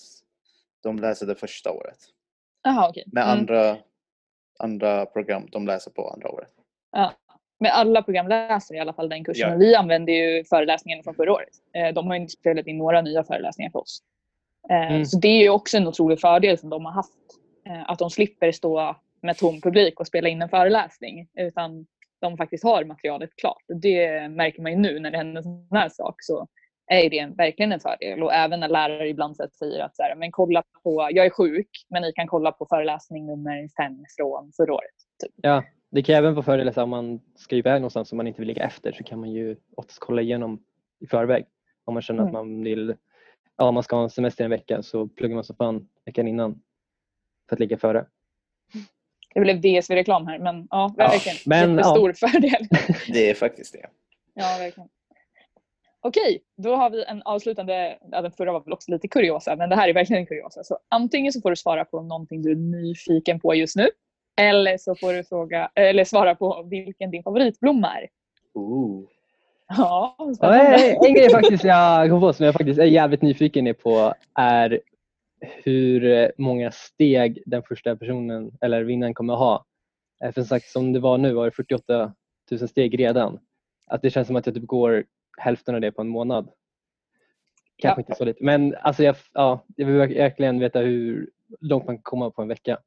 de 0.84 1.00
läser 1.00 1.25
det 1.25 1.36
första 1.36 1.72
året. 1.72 1.98
Jaha, 2.63 2.89
okej. 2.89 3.03
Med 3.08 3.24
Mm. 3.24 3.39
andra, 3.39 3.77
andra 4.60 5.06
program, 5.06 5.48
de 5.51 5.65
läser 5.68 5.91
på 5.91 6.10
andra 6.10 6.29
året. 6.32 6.50
Ja. 6.91 7.12
Men 7.60 7.72
alla 7.72 8.01
program 8.01 8.28
läser 8.28 8.75
i 8.75 8.80
alla 8.80 8.94
fall 8.94 9.10
den 9.10 9.24
kursen. 9.24 9.50
Ja. 9.51 9.58
Vi 9.58 9.75
använder 9.75 10.13
ju 10.13 10.44
föreläsningen 10.44 11.04
från 11.04 11.16
förra 11.16 11.34
året. 11.34 11.50
Eh, 11.75 11.94
De 11.94 12.08
har 12.08 12.16
inte 12.16 12.32
spelat 12.32 12.68
in 12.68 12.78
några 12.78 13.01
nya 13.01 13.24
föreläsningar 13.24 13.72
för 13.72 13.80
oss. 13.80 14.00
Eh, 14.70 14.92
Mm. 14.92 15.06
Så 15.06 15.20
det 15.20 15.28
är 15.28 15.42
ju 15.42 15.50
också 15.50 15.78
en 15.78 15.88
otrolig 15.88 16.20
fördel 16.20 16.58
som 16.58 16.70
de 16.70 16.86
har 16.86 16.92
haft. 16.92 17.13
Eh, 17.70 17.89
Att 17.89 18.00
de 18.00 18.10
slipper 18.10 18.51
stå 18.51 18.96
med 19.22 19.38
tom 19.38 19.62
publik 19.62 20.00
och 20.00 20.08
spela 20.08 20.30
in 20.30 20.42
en 20.42 20.50
föreläsning. 20.50 21.28
Utan 21.39 21.86
de 22.22 22.38
faktiskt 22.38 22.63
har 22.63 22.84
materialet 22.86 23.30
klart. 23.36 23.63
Det 23.82 24.30
märker 24.30 24.62
man 24.62 24.72
ju 24.72 24.78
nu 24.78 25.00
när 25.00 25.12
det 25.12 25.18
händer 25.18 25.38
en 25.38 25.44
sån 25.44 25.68
här 25.72 25.89
sak. 25.89 26.16
Så 26.20 26.48
är 26.92 27.10
det 27.10 27.20
en, 27.20 27.36
verkligen 27.36 27.72
en 27.72 27.80
fördel. 27.80 28.24
Och 28.24 28.34
även 28.34 28.60
när 28.60 28.68
lärare 28.70 29.08
ibland 29.10 29.36
säger 29.60 29.80
att 29.80 29.96
så 29.96 30.04
här, 30.04 30.16
men 30.16 30.32
kolla 30.32 30.63
på, 30.84 31.10
jag 31.12 31.25
är 31.25 31.30
sjuk 31.30 31.70
men 31.89 32.01
ni 32.01 32.12
kan 32.13 32.28
kolla 32.28 32.51
på 32.51 32.66
föreläsning 32.66 33.25
nummer 33.25 33.70
fem 33.84 34.06
från 34.18 34.51
förra 34.58 34.74
året. 34.74 34.96
Typ. 35.24 35.32
Ja, 35.36 35.63
det 35.91 36.03
kan 36.03 36.15
även 36.15 36.34
vara 36.34 36.43
fördel 36.46 36.69
om 36.79 36.89
man 36.89 37.19
ska 37.36 37.55
iväg 37.55 37.81
någonstans 37.81 38.12
om 38.12 38.17
man 38.17 38.27
inte 38.27 38.41
vill 38.41 38.48
ligga 38.48 38.63
efter 38.63 38.91
så 38.91 39.03
kan 39.03 39.19
man 39.19 39.31
ju 39.31 39.55
oftast 39.75 40.00
kolla 40.00 40.22
igenom 40.22 40.63
i 41.00 41.08
förväg. 41.08 41.46
Om 41.86 41.93
man 41.93 42.01
känner 42.03 42.24
att 42.24 42.29
Mm. 42.29 42.34
man 42.34 42.63
vill, 42.63 42.96
ja 43.58 43.72
man 43.72 43.84
ska 43.84 43.96
ha 43.96 44.03
en 44.03 44.10
semester 44.10 44.43
en 44.43 44.50
vecka 44.50 44.84
så 44.84 45.08
pluggar 45.08 45.36
man 45.36 45.43
så 45.43 45.53
fan 45.53 45.88
veckan 46.05 46.27
innan 46.27 46.62
för 47.50 47.55
att 47.55 47.60
ligga 47.60 47.77
före. 47.77 48.05
det 49.34 49.39
blev 49.39 49.62
DSV-reklam 49.62 50.27
här, 50.27 50.39
men 50.39 50.67
ja, 50.72 50.93
Ja, 50.98 51.08
verkligen. 51.08 51.38
men, 51.46 51.69
Jättestor 51.77 52.13
fördel. 52.13 52.67
Det 53.13 53.29
är 53.29 53.34
faktiskt 53.34 53.74
det. 53.74 53.86
Ja, 54.34 54.46
verkligen. 54.60 54.89
Okej, 56.01 56.39
då 56.58 56.75
har 56.75 56.89
vi 56.89 57.03
en 57.05 57.22
avslutande, 57.22 57.98
ja, 58.12 58.22
den 58.22 58.31
förra 58.31 58.51
var 58.51 58.60
väl 58.63 58.74
också 58.74 58.91
lite 58.91 59.08
kuriosa, 59.08 59.55
men 59.55 59.69
det 59.69 59.75
här 59.75 59.89
är 59.89 59.93
verkligen 59.93 60.22
en 60.22 60.25
kuriosa. 60.27 60.63
Så 60.63 60.77
antingen 60.89 61.34
så 61.34 61.41
får 61.41 61.50
du 61.50 61.55
svara 61.55 61.86
på 61.86 62.01
någonting 62.01 62.41
du 62.41 62.51
är 62.51 62.55
nyfiken 62.55 63.39
på 63.39 63.55
just 63.55 63.75
nu, 63.75 63.89
eller 64.39 64.77
så 64.77 64.96
får 64.96 65.13
du 65.13 65.24
fråga, 65.24 65.72
eller 65.75 66.03
svara 66.03 66.36
på 66.36 66.63
vilken 66.69 67.12
din 67.12 67.24
favoritblomma 67.24 67.88
är. 67.88 68.08
Ooh. 68.53 69.05
Ja, 69.77 70.15
spännande. 70.38 70.98
en 71.08 71.13
grej 71.13 71.29
faktiskt 71.29 71.63
jag 71.63 72.10
kom 72.10 72.19
på 72.19 72.34
som 72.34 72.46
jag 72.46 72.53
faktiskt 72.55 72.79
är 72.79 72.86
jävligt 72.86 73.22
nyfiken 73.22 73.75
på 73.84 74.13
är 74.36 74.81
hur 75.63 76.31
många 76.38 76.72
steg 76.72 77.43
den 77.46 77.63
första 77.63 77.96
personen 77.96 78.51
eller 78.62 78.84
vinnaren 78.84 79.13
kommer 79.13 79.36
ha. 79.36 79.65
Eh, 80.24 80.31
För 80.31 80.41
som 80.41 80.48
sagt, 80.48 80.65
som 80.69 80.93
det 80.93 81.00
var 81.00 81.17
nu 81.17 81.34
var 81.34 81.46
det 81.46 81.51
48 81.51 82.13
000 82.51 82.67
steg 82.69 83.00
redan. 83.00 83.39
Att 83.88 84.01
det 84.01 84.10
känns 84.10 84.27
som 84.27 84.36
att 84.36 84.46
jag 84.46 84.55
typ 84.55 84.67
går 84.67 85.03
hälften 85.38 85.75
av 85.75 85.81
det 85.81 85.91
på 85.91 86.01
en 86.01 86.08
månad. 86.08 86.50
Kanske 87.77 88.01
Ja. 88.01 88.03
inte 88.03 88.15
så 88.15 88.25
lite. 88.25 88.43
Men 88.43 88.75
alltså 88.81 89.03
jag, 89.03 89.15
ja, 89.34 89.63
jag 89.75 89.86
vill 89.86 89.96
verk- 89.96 90.17
verkligen 90.17 90.60
veta 90.60 90.79
hur 90.79 91.29
långt 91.60 91.86
man 91.86 91.96
kan 91.98 92.03
komma 92.03 92.31
på 92.31 92.41
en 92.41 92.48
vecka. 92.48 92.77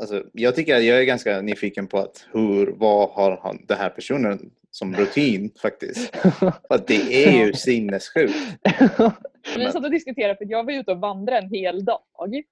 Alltså, 0.00 0.22
jag 0.32 0.54
tycker 0.54 0.76
att 0.76 0.84
jag 0.84 1.00
är 1.00 1.04
ganska 1.04 1.40
nyfiken 1.40 1.86
på 1.86 1.98
att 1.98 2.26
hur, 2.32 2.66
vad 2.76 3.08
har 3.10 3.40
han, 3.42 3.64
den 3.68 3.78
här 3.78 3.90
personen 3.90 4.50
som 4.70 4.96
rutin 4.96 5.50
faktiskt. 5.62 6.16
För 6.68 6.74
att 6.74 6.86
det 6.86 7.26
är 7.26 7.46
ju 7.46 7.52
sinnessjukt. 7.52 8.34
Vi 9.56 9.72
satt 9.72 9.84
och 9.84 9.90
diskuterade 9.90 10.36
för 10.36 10.46
jag 10.50 10.64
var 10.64 10.72
ute 10.72 10.92
och 10.92 11.00
vandrade 11.00 11.38
en 11.38 11.50
hel 11.50 11.84
dag. 11.84 12.00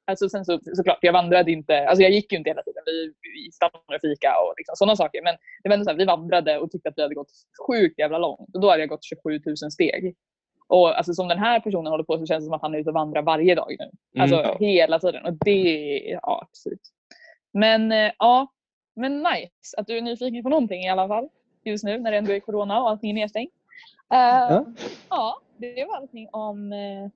Alltså 0.06 0.28
sen 0.28 0.44
så, 0.44 0.60
såklart, 0.76 0.98
jag 1.00 1.12
vandrade 1.12 1.52
inte, 1.52 1.88
alltså 1.88 2.02
jag 2.02 2.10
gick 2.10 2.32
ju 2.32 2.38
inte 2.38 2.50
hela 2.50 2.62
tiden. 2.62 2.82
Vi, 2.86 3.12
vi 3.22 3.52
stannade 3.52 3.94
och 3.94 4.00
fika 4.00 4.28
och 4.38 4.54
liksom, 4.56 4.76
sådana 4.76 4.96
saker. 4.96 5.22
Men 5.22 5.34
det 5.62 5.68
var 5.68 5.74
ändå 5.74 5.84
så 5.84 5.90
här, 5.90 5.98
vi 5.98 6.04
vandrade 6.04 6.58
och 6.58 6.70
tyckte 6.70 6.88
att 6.88 6.94
vi 6.96 7.02
hade 7.02 7.14
gått 7.14 7.30
sjukt 7.66 7.98
jävla 7.98 8.18
långt. 8.18 8.54
Och 8.54 8.60
då 8.60 8.70
hade 8.70 8.82
jag 8.82 8.88
gått 8.88 9.04
27 9.04 9.40
000 9.46 9.56
steg. 9.56 10.14
Och 10.68 10.96
alltså, 10.98 11.14
som 11.14 11.28
den 11.28 11.38
här 11.38 11.60
personen 11.60 11.86
håller 11.86 12.04
på 12.04 12.18
så 12.18 12.26
känns 12.26 12.44
det 12.44 12.46
som 12.46 12.54
att 12.54 12.62
han 12.62 12.74
är 12.74 12.78
ute 12.78 12.90
och 12.90 12.94
vandrar 12.94 13.22
varje 13.22 13.54
dag 13.54 13.76
nu. 13.78 13.90
Alltså 14.22 14.36
Mm. 14.36 14.50
Ja. 14.50 14.66
hela 14.66 14.98
tiden. 14.98 15.24
Och 15.24 15.32
det, 15.44 15.98
ja 16.22 16.48
absolut. 16.50 16.80
Men 17.52 17.92
eh, 17.92 18.12
ja, 18.18 18.52
men 18.94 19.22
nice 19.22 19.76
att 19.76 19.86
du 19.86 19.96
är 19.96 20.02
nyfiken 20.02 20.42
på 20.42 20.48
någonting 20.48 20.82
i 20.82 20.88
alla 20.88 21.08
fall. 21.08 21.28
Just 21.64 21.84
nu 21.84 21.98
när 21.98 22.10
det 22.10 22.16
ändå 22.16 22.32
är 22.32 22.40
corona 22.40 22.82
och 22.82 22.90
allting 22.90 23.10
är 23.10 23.14
nedstängt. 23.14 23.52
Eh, 24.12 24.18
Ja. 24.18 24.66
ja, 25.08 25.40
det 25.56 25.84
var 25.84 25.96
allting 25.96 26.28
om 26.32 26.72
eh, 26.72 27.08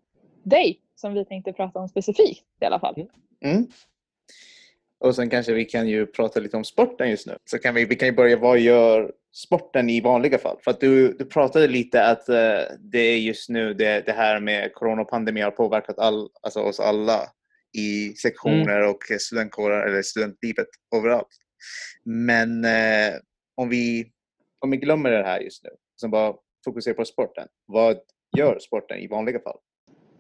dig 0.43 0.81
som 0.95 1.15
vi 1.15 1.25
tänkte 1.25 1.53
prata 1.53 1.79
om 1.79 1.89
specifikt 1.89 2.45
i 2.61 2.65
alla 2.65 2.81
fall. 2.81 3.07
Mm. 3.45 3.67
Och 4.99 5.15
sen 5.15 5.31
kanske 5.31 5.53
vi 5.53 5.65
kan 5.65 5.89
ju 5.89 6.07
prata 6.07 6.41
lite 6.41 6.57
om 6.57 6.65
sporten 6.65 7.11
just 7.11 7.27
nu. 7.27 7.39
Så 7.45 7.59
kan 7.59 7.75
vi, 7.75 7.85
vi 7.85 7.97
kan 7.97 8.09
ju 8.09 8.15
börja, 8.15 8.37
vad 8.37 8.59
gör 8.59 9.13
sporten 9.33 9.91
i 9.91 10.01
vanliga 10.01 10.39
fall? 10.39 10.57
För 10.65 10.71
att 10.71 10.81
du, 10.81 11.13
du 11.13 11.25
pratade 11.25 11.69
lite 11.69 12.07
att 12.07 12.29
eh, 12.29 12.61
det 12.81 12.99
är 12.99 13.19
just 13.19 13.49
nu 13.49 13.75
det, 13.75 14.07
det 14.07 14.13
här 14.13 14.41
med 14.41 14.75
coronapandemi 14.75 15.41
har 15.41 15.51
påverkat 15.51 15.99
all, 15.99 16.29
alltså 16.43 16.61
oss 16.61 16.81
alla 16.81 17.21
i 17.79 18.15
sektioner 18.17 18.89
och 18.91 19.03
studentkårer 19.21 19.87
eller 19.87 20.03
studentlivet 20.03 20.67
överallt. 20.97 21.29
Men 22.05 22.65
eh, 22.65 23.15
om, 23.55 23.69
vi, 23.69 24.13
om 24.59 24.71
vi 24.71 24.77
glömmer 24.77 25.11
det 25.11 25.25
här 25.25 25.41
just 25.41 25.65
nu, 25.65 25.71
som 25.97 26.11
bara 26.11 26.35
fokuserar 26.65 26.95
på 26.95 27.05
sporten. 27.05 27.49
Vad 27.67 27.99
gör 28.37 28.59
sporten 28.59 28.99
i 28.99 29.07
vanliga 29.07 29.41
fall? 29.41 29.59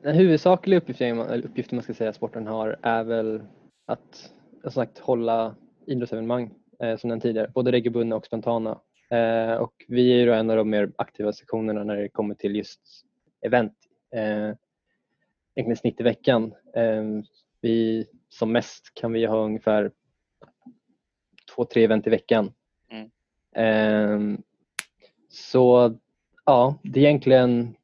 Den 0.03 0.15
huvudsakliga 0.15 0.79
uppgiften, 0.79 1.19
uppgiften 1.19 1.77
man 1.77 1.83
ska 1.83 1.95
säga 1.95 2.13
sporten 2.13 2.47
har 2.47 2.79
är 2.83 3.05
väl 3.05 3.43
att 3.87 4.31
som 4.63 4.73
sagt, 4.73 4.99
hålla 4.99 5.55
idrottsevenemang 5.87 6.51
eh, 6.83 6.97
som 6.97 7.11
den 7.11 7.21
tidigare, 7.21 7.51
både 7.55 7.73
regelbundna 7.73 8.17
och 8.17 8.27
spontana. 8.27 8.81
Eh, 9.11 9.55
och 9.55 9.73
vi 9.89 10.23
är 10.23 10.27
en 10.27 10.51
av 10.51 10.57
de 10.57 10.71
mer 10.71 10.91
aktiva 10.97 11.33
sektionerna 11.33 11.85
när 11.85 11.97
det 11.97 12.09
kommer 12.09 12.35
till 12.35 12.57
just 12.57 12.81
event. 13.47 13.75
Eh, 14.15 14.55
egentligen 15.55 15.77
snitt 15.77 16.01
i 16.01 16.03
veckan. 16.03 16.55
Eh, 16.75 17.05
vi, 17.61 18.07
som 18.29 18.53
mest 18.53 18.95
kan 18.95 19.13
vi 19.13 19.27
ha 19.27 19.45
ungefär 19.45 19.93
två, 21.55 21.65
tre 21.65 21.85
event 21.85 22.07
i 22.07 22.11
veckan. 22.11 22.53
Mm. 22.91 23.11
Eh, 23.57 24.39
så 25.29 25.97
ja, 26.45 26.79
det 26.83 27.01
är 27.01 27.05
egentligen 27.05 27.77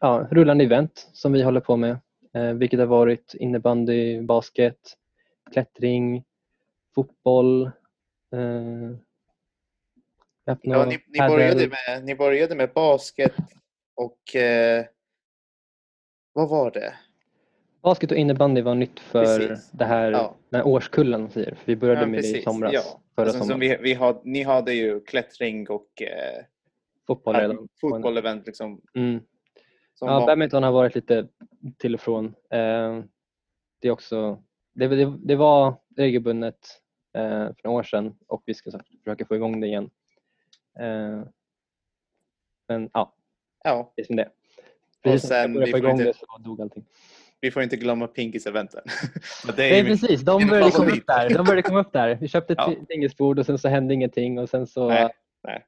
ja, 0.00 0.28
rullande 0.30 0.64
event 0.64 1.10
som 1.12 1.32
vi 1.32 1.42
håller 1.42 1.60
på 1.60 1.76
med. 1.76 1.98
Eh, 2.34 2.52
vilket 2.52 2.80
har 2.80 2.86
varit 2.86 3.34
innebandy, 3.34 4.20
basket, 4.20 4.96
klättring, 5.52 6.24
fotboll. 6.94 7.66
Eh, 8.32 8.96
Ja, 10.44 10.84
ni, 10.84 10.98
ni, 11.06 11.18
började 11.18 11.68
med, 11.68 12.04
ni 12.04 12.14
började 12.14 12.54
med 12.54 12.72
basket 12.72 13.32
och 13.94 14.36
eh, 14.36 14.86
vad 16.32 16.48
var 16.48 16.70
det? 16.70 16.94
Basket 17.82 18.10
och 18.10 18.16
innebandy 18.16 18.60
var 18.62 18.74
nytt 18.74 19.00
för 19.00 19.24
Precis. 19.24 19.70
det 19.70 19.84
här, 19.84 20.12
Ja. 20.12 20.34
den 20.48 20.60
här 20.60 20.66
årskullen. 20.66 21.30
säger. 21.30 21.54
För 21.54 21.66
vi 21.66 21.76
började 21.76 22.00
Ja, 22.00 22.06
med 22.06 22.14
det 22.22 22.28
i 22.28 22.32
precis. 22.32 22.44
somras. 22.44 22.72
Ja. 22.72 22.80
Förra 23.14 23.26
Och 23.26 23.32
sen 23.32 23.40
så 23.40 23.46
sommaren. 23.48 23.60
vi, 23.60 23.76
vi 23.80 23.94
had, 23.94 24.20
ni 24.24 24.42
hade 24.42 24.72
ju 24.74 25.00
klättring 25.00 25.68
och 25.70 26.02
eh, 26.02 26.44
Fotboll 27.06 27.36
redan. 27.36 27.68
fotbollevent. 27.80 28.46
Liksom, 28.46 28.80
Mm. 28.94 29.20
Ja, 30.00 30.06
var, 30.20 30.26
badminton 30.26 30.62
har 30.62 30.72
varit 30.72 30.94
lite 30.94 31.28
till 31.78 31.94
och 31.94 32.00
från. 32.00 32.26
Eh, 32.26 33.02
det, 33.78 33.88
är 33.88 33.90
också, 33.90 34.42
det, 34.72 34.88
det, 34.88 35.14
det 35.24 35.36
var 35.36 35.74
regelbundet 35.96 36.58
eh, 37.14 37.22
för 37.46 37.56
några 37.64 37.78
år 37.78 37.82
sedan 37.82 38.14
och 38.26 38.42
vi 38.46 38.54
ska 38.54 38.70
försöka 39.04 39.24
få 39.26 39.36
igång 39.36 39.60
det 39.60 39.66
igen. 39.66 39.90
Eh, 40.80 41.22
men 42.68 42.90
ja, 42.92 43.14
ja, 43.64 43.92
det 43.96 44.02
är 44.02 44.06
som 44.06 44.16
det 44.16 44.22
är. 44.22 44.28
Och 44.28 45.02
Precis 45.02 45.30
när 45.30 45.36
sen, 45.36 45.42
jag 45.42 45.52
började 45.52 45.66
vi 45.66 45.72
få 45.72 45.78
igång 45.78 45.90
inte- 45.90 46.04
det 46.04 46.14
så 46.16 46.38
dog 46.38 46.60
allting. 46.60 46.84
Vi 47.42 47.50
får 47.50 47.62
inte 47.62 47.76
glömma 47.76 48.06
Pinkis-eventen. 48.06 48.80
Men 49.46 49.56
det 49.56 49.64
är 49.66 49.70
Nej, 49.70 49.82
min- 49.82 49.92
precis. 49.98 50.20
De 50.20 50.46
började, 50.48 50.70
komma 50.70 50.90
upp 50.90 51.06
där. 51.06 51.28
de 51.28 51.44
började 51.44 51.62
komma 51.62 51.80
upp 51.80 51.92
där. 51.92 52.14
Vi 52.14 52.28
köpte 52.28 52.52
ett 52.52 52.58
Ja. 52.58 52.74
pingisbord 52.88 53.38
och 53.38 53.46
sen 53.46 53.58
så 53.58 53.68
hände 53.68 53.94
ingenting 53.94 54.38
och 54.38 54.48
sen 54.48 54.66
så 54.66 54.88
Nej, 54.88 55.08
nej. 55.44 55.64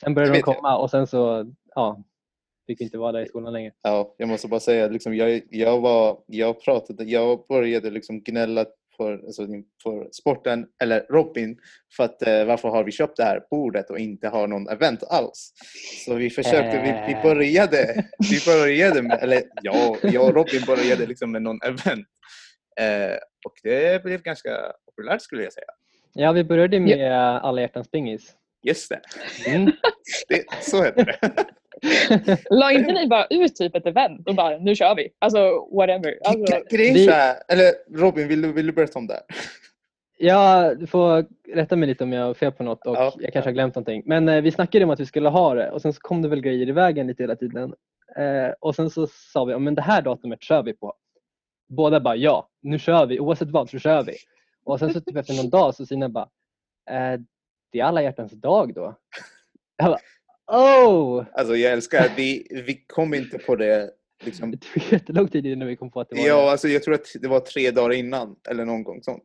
Sen 0.00 0.14
började 0.14 0.32
de 0.32 0.38
vet 0.38 0.46
jag. 0.46 0.56
komma 0.56 0.76
och 0.76 0.90
sen 0.90 1.06
så 1.06 1.52
ja, 1.74 2.02
fick 2.66 2.80
vi 2.80 2.84
inte 2.84 2.98
vara 2.98 3.12
där 3.12 3.20
i 3.22 3.26
skolan 3.28 3.52
längre. 3.52 3.72
Ja, 3.82 4.14
jag 4.16 4.28
måste 4.28 4.48
bara 4.48 4.60
säga, 4.60 4.88
liksom, 4.88 5.16
jag, 5.16 5.40
jag, 5.50 5.80
var, 5.80 6.18
jag 6.26 6.60
pratade, 6.62 7.04
jag 7.04 7.46
började 7.48 7.90
liksom 7.90 8.20
gnälla 8.22 8.64
för, 8.96 9.12
alltså, 9.12 9.46
för 9.82 10.08
sporten, 10.12 10.66
eller 10.82 11.00
Robin, 11.00 11.58
för 11.96 12.04
att 12.04 12.26
eh, 12.26 12.44
varför 12.44 12.68
har 12.68 12.84
vi 12.84 12.92
köpt 12.92 13.16
det 13.16 13.24
här 13.24 13.40
bordet 13.50 13.90
och 13.90 13.98
inte 13.98 14.28
har 14.28 14.46
någon 14.46 14.68
event 14.68 15.02
alls? 15.02 15.52
Så 16.06 16.14
vi 16.14 16.30
försökte, 16.30 16.82
vi, 16.82 17.12
vi 17.12 17.12
Äh. 17.18 17.22
började, 17.22 18.04
vi 18.30 18.38
började 18.46 19.02
med, 19.02 19.18
eller 19.22 19.42
ja, 19.62 19.96
jag 20.02 20.24
och 20.24 20.34
Robin 20.34 20.62
började 20.66 21.06
liksom 21.06 21.32
med 21.32 21.42
någon 21.42 21.58
event. 21.62 22.06
Eh, 22.80 23.16
och 23.46 23.54
det 23.62 24.02
blev 24.02 24.22
ganska 24.22 24.50
populärt 24.86 25.22
skulle 25.22 25.42
jag 25.42 25.52
säga. 25.52 25.66
Ja, 26.12 26.32
vi 26.32 26.44
började 26.44 26.80
med 26.80 27.12
alla 27.12 27.60
hjärtans 27.60 27.90
pingis. 27.90 28.34
Just 28.64 28.88
det, 28.88 29.00
Mm. 29.50 29.72
det 30.28 30.44
så 30.62 30.82
heter 30.84 31.04
det. 31.04 31.44
La 32.50 32.72
inte 32.72 32.92
ni 32.92 33.06
bara 33.08 33.26
ut 33.30 33.56
typ 33.56 33.76
ett 33.76 33.86
event 33.86 34.28
och 34.28 34.34
bara 34.34 34.58
nu 34.58 34.74
kör 34.74 34.94
vi? 34.94 35.08
Alltså 35.18 35.68
whatever. 35.72 36.18
Alltså, 36.24 36.60
Grejen 36.70 36.94
vi- 36.94 37.08
eller 37.48 37.98
Robin, 37.98 38.28
vill 38.28 38.42
du, 38.42 38.52
vill 38.52 38.66
du 38.66 38.72
berätta 38.72 38.98
om 38.98 39.06
det? 39.06 39.20
Ja, 40.18 40.74
du 40.74 40.86
får 40.86 41.24
rätta 41.54 41.76
mig 41.76 41.88
lite 41.88 42.04
om 42.04 42.12
jag 42.12 42.24
har 42.26 42.34
fel 42.34 42.52
på 42.52 42.62
något 42.62 42.86
och 42.86 42.96
Ja. 42.96 43.12
jag 43.18 43.32
kanske 43.32 43.48
har 43.48 43.54
glömt 43.54 43.74
någonting. 43.74 44.02
Men 44.06 44.28
eh, 44.28 44.40
vi 44.42 44.50
snackade 44.50 44.84
om 44.84 44.90
att 44.90 45.00
vi 45.00 45.06
skulle 45.06 45.28
ha 45.28 45.54
det 45.54 45.70
och 45.70 45.82
sen 45.82 45.92
så 45.92 46.00
kom 46.00 46.22
det 46.22 46.28
väl 46.28 46.40
grejer 46.40 46.68
i 46.68 46.72
vägen 46.72 47.06
lite 47.06 47.22
hela 47.22 47.36
tiden. 47.36 47.74
Eh, 48.16 48.52
och 48.60 48.74
sen 48.74 48.90
så 48.90 49.06
sa 49.32 49.44
vi, 49.44 49.58
men 49.58 49.74
det 49.74 49.82
här 49.82 50.02
datumet 50.02 50.42
kör 50.42 50.62
vi 50.62 50.72
på. 50.72 50.94
Båda 51.68 52.00
bara, 52.00 52.16
ja, 52.16 52.48
nu 52.62 52.78
kör 52.78 53.06
vi. 53.06 53.20
Oavsett 53.20 53.50
vad 53.50 53.70
så 53.70 53.78
kör 53.78 54.02
vi. 54.02 54.12
Och 54.64 54.78
sen 54.78 54.92
så 54.92 55.00
typ 55.00 55.16
efter 55.16 55.34
någon 55.34 55.50
dag 55.50 55.74
så 55.74 55.86
Sina 55.86 56.08
bara, 56.08 56.28
eh, 56.90 57.20
det 57.74 57.80
är 57.80 57.84
alla 57.84 58.02
hjärtans 58.02 58.32
dag 58.32 58.74
då. 58.74 58.94
Jag 59.76 59.86
bara, 59.86 60.76
oh! 60.76 61.24
Alltså 61.32 61.56
jag 61.56 61.72
älskar 61.72 62.04
att 62.04 62.12
vi, 62.16 62.46
vi 62.50 62.84
kom 62.86 63.14
inte 63.14 63.38
på 63.38 63.56
det 63.56 63.90
liksom, 64.24 64.50
Det 64.50 64.56
tog 64.56 64.92
jättelång 64.92 65.28
tid 65.28 65.46
innan 65.46 65.68
vi 65.68 65.76
kom 65.76 65.90
på 65.90 66.00
att 66.00 66.08
det 66.10 66.16
var 66.16 66.26
Ja, 66.26 66.44
det. 66.44 66.50
alltså 66.50 66.68
jag 66.68 66.82
tror 66.82 66.94
att 66.94 67.06
det 67.20 67.28
var 67.28 67.40
tre 67.40 67.70
dagar 67.70 67.92
innan 67.92 68.36
eller 68.50 68.64
någon 68.64 68.84
gång 68.84 69.02
sånt. 69.02 69.22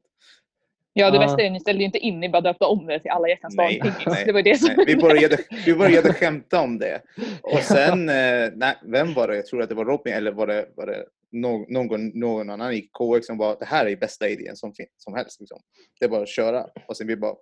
ja, 0.93 1.11
det 1.11 1.19
bästa 1.19 1.41
är 1.41 1.45
att 1.45 1.51
ni 1.51 1.59
ställde 1.59 1.79
ju 1.79 1.85
inte 1.85 1.97
in, 1.97 2.19
ni 2.19 2.29
bara 2.29 2.41
döpte 2.41 2.65
om 2.65 2.85
det 2.85 2.99
till 2.99 3.11
alla 3.11 3.27
hjärtans 3.27 3.55
dag. 3.55 3.65
Nej, 3.65 3.93
nej, 4.05 4.25
Det 4.25 4.31
var 4.31 4.41
det 4.41 4.59
som 4.59 4.73
Nej, 4.77 4.85
vi, 4.85 4.95
började, 4.95 5.37
vi 5.65 5.75
började 5.75 6.13
skämta 6.19 6.61
om 6.61 6.79
det. 6.79 7.01
Och 7.41 7.59
sen, 7.59 8.09
eh, 8.09 8.49
nej, 8.55 8.75
vem 8.83 9.13
var 9.13 9.27
det? 9.27 9.35
Jag 9.35 9.45
tror 9.45 9.61
att 9.61 9.69
det 9.69 9.75
var 9.75 9.85
Robin 9.85 10.13
eller 10.13 10.31
var 10.31 10.47
det, 10.47 10.69
var 10.75 10.85
det 10.85 11.05
någon, 11.31 12.07
någon, 12.19 12.49
annan 12.49 12.73
i 12.73 12.81
KX 12.81 13.27
som 13.27 13.37
bara, 13.37 13.55
det 13.55 13.65
här 13.65 13.85
är 13.85 13.95
bästa 13.95 14.29
idén 14.29 14.55
som, 14.55 14.73
som 14.97 15.13
helst. 15.15 15.39
Liksom. 15.39 15.59
Det 15.99 16.05
är 16.05 16.09
bara 16.09 16.21
att 16.21 16.29
köra. 16.29 16.65
Och 16.87 16.97
sen 16.97 17.07
vi 17.07 17.15
bara, 17.15 17.35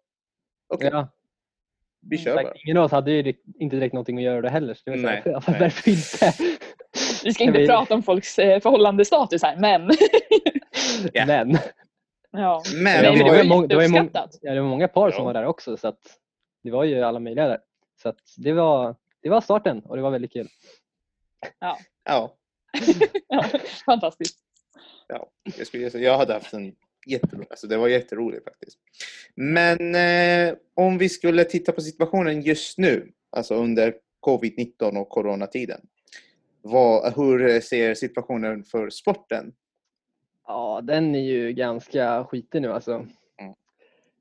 okej, 0.68 0.90
Ja, 0.94 1.08
vi 2.02 2.18
kör 2.18 2.36
bara. 2.44 2.54
ingen 2.66 2.78
av 2.78 2.84
oss 2.86 2.92
hade 2.92 3.12
ju 3.12 3.34
inte 3.60 3.76
direkt 3.76 3.94
någonting 3.94 4.18
att 4.18 4.24
göra 4.24 4.42
det 4.42 4.50
heller. 4.50 4.74
Så 4.74 4.82
det 4.86 4.96
Nej, 4.96 5.22
så 5.24 5.30
här, 5.40 5.44
nej. 5.48 5.60
varför 5.60 5.90
inte? 5.90 6.34
Vi 7.24 7.34
ska 7.34 7.44
inte 7.44 7.60
vi- 7.60 7.68
prata 7.68 7.94
om 7.94 8.04
folks 8.04 8.40
eh, 8.40 8.60
förhållandestatus 8.60 9.44
här, 9.44 9.58
men 9.58 9.82
Ja. 11.14 11.26
Men 11.26 11.58
Ja. 12.32 12.64
Men 12.84 13.18
det 13.18 13.24
var 13.24 13.36
ju 13.38 13.44
många- 13.50 13.68
det 13.68 13.76
var 13.76 13.84
ju 13.84 13.90
många-. 13.90 14.10
Ja, 14.42 14.54
det 14.54 14.62
var 14.62 14.70
många 14.70 14.88
par 14.88 15.12
som 15.12 15.20
Ja. 15.20 15.26
var 15.26 15.34
där 15.34 15.46
också 15.46 15.78
så 15.78 15.88
att 15.88 16.00
det 16.64 16.72
var 16.72 16.84
ju 16.84 17.02
alla 17.04 17.20
möjliga 17.20 17.48
där. 17.48 17.60
Så 18.02 18.10
att 18.10 18.18
det, 18.38 18.54
var, 18.54 18.96
det 19.22 19.30
var 19.30 19.42
starten 19.42 19.80
och 19.80 19.96
det 19.96 20.02
var 20.02 20.12
väldigt 20.12 20.34
kul. 20.34 20.48
ja, 21.60 21.78
Ja, 22.04 22.34
fantastiskt. 23.86 24.40
ja, 25.08 25.28
jag, 25.58 25.68
skulle, 25.68 25.88
jag 25.88 26.18
hade 26.18 26.34
haft 26.34 26.54
en 26.54 26.76
jätterolig, 27.08 27.48
alltså 27.50 27.68
det 27.68 27.78
var 27.78 27.88
jätteroligt 27.88 28.44
faktiskt. 28.44 28.80
Men 29.36 29.96
eh, 29.96 30.56
om 30.74 30.98
vi 30.98 31.10
skulle 31.10 31.44
titta 31.44 31.72
på 31.72 31.82
situationen 31.82 32.42
just 32.42 32.78
nu, 32.78 33.12
alltså 33.30 33.56
under 33.56 33.96
covid-19 34.28 34.98
och 34.98 35.10
coronatiden. 35.10 35.82
Vad, 36.62 37.14
hur 37.16 37.62
ser 37.62 37.94
situationen 37.94 38.64
för 38.64 38.90
sporten? 38.90 39.54
Ja, 40.48 40.82
den 40.84 41.16
är 41.16 41.20
ju 41.20 41.54
ganska 41.54 42.26
skitig 42.26 42.62
nu 42.62 42.72
alltså. 42.72 42.94
Mm. 42.94 43.54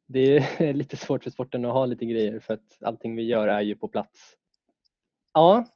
Det 0.06 0.36
är 0.36 0.72
lite 0.74 0.96
svårt 0.96 1.24
för 1.24 1.30
sporten 1.30 1.64
att 1.64 1.72
ha 1.72 1.86
lite 1.86 2.04
grejer 2.06 2.40
för 2.40 2.54
att 2.54 2.78
allting 2.80 3.16
vi 3.16 3.22
gör 3.22 3.48
är 3.48 3.60
ju 3.60 3.76
på 3.76 3.88
plats. 3.88 4.36
Ja, 5.34 5.66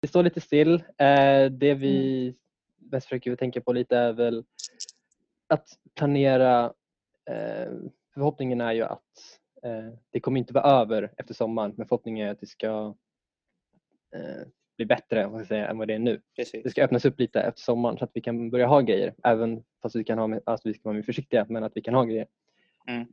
det 0.00 0.08
står 0.08 0.22
lite 0.22 0.40
still. 0.40 0.74
Eh, 0.74 1.50
Det 1.50 1.74
vi 1.74 2.34
mest 2.78 3.06
försöker 3.06 3.36
tänka 3.36 3.60
på 3.60 3.72
lite 3.72 3.96
är 3.96 4.12
väl 4.12 4.44
att 5.52 5.68
planera. 5.94 6.64
eh, 7.30 7.72
Förhoppningen 8.14 8.60
är 8.60 8.72
ju 8.72 8.82
att 8.82 9.38
eh, 9.62 9.92
det 10.10 10.20
kommer 10.20 10.38
inte 10.38 10.54
vara 10.54 10.64
över 10.64 11.12
efter 11.16 11.34
sommaren 11.34 11.74
men 11.76 11.88
förhoppningen 11.88 12.28
är 12.28 12.30
att 12.32 12.40
det 12.40 12.46
ska 12.46 12.94
eh, 14.14 14.46
bli 14.76 14.86
bättre 14.86 15.26
vad 15.26 15.46
säga, 15.46 15.68
än 15.68 15.78
vad 15.78 15.88
det 15.88 15.94
är 15.94 15.98
nu 15.98 16.20
Precis. 16.36 16.62
det 16.62 16.70
ska 16.70 16.84
öppnas 16.84 17.04
upp 17.04 17.20
lite 17.20 17.40
efter 17.40 17.60
sommaren 17.60 17.98
så 17.98 18.04
att 18.04 18.10
vi 18.14 18.20
kan 18.20 18.50
börja 18.50 18.66
ha 18.66 18.80
grejer. 18.80 19.14
Även 19.24 19.64
fast 19.82 19.96
vi 19.96 20.04
kan 20.04 20.18
ha, 20.18 20.40
alltså 20.46 20.68
vi 20.68 20.74
ska 20.74 20.82
vara 20.84 20.94
mer 20.94 21.02
försiktiga, 21.02 21.46
men 21.48 21.64
att 21.64 21.72
vi 21.74 21.80
kan 21.80 21.94
ha 21.94 22.04
grejer. 22.04 22.26
Mm. 22.88 23.06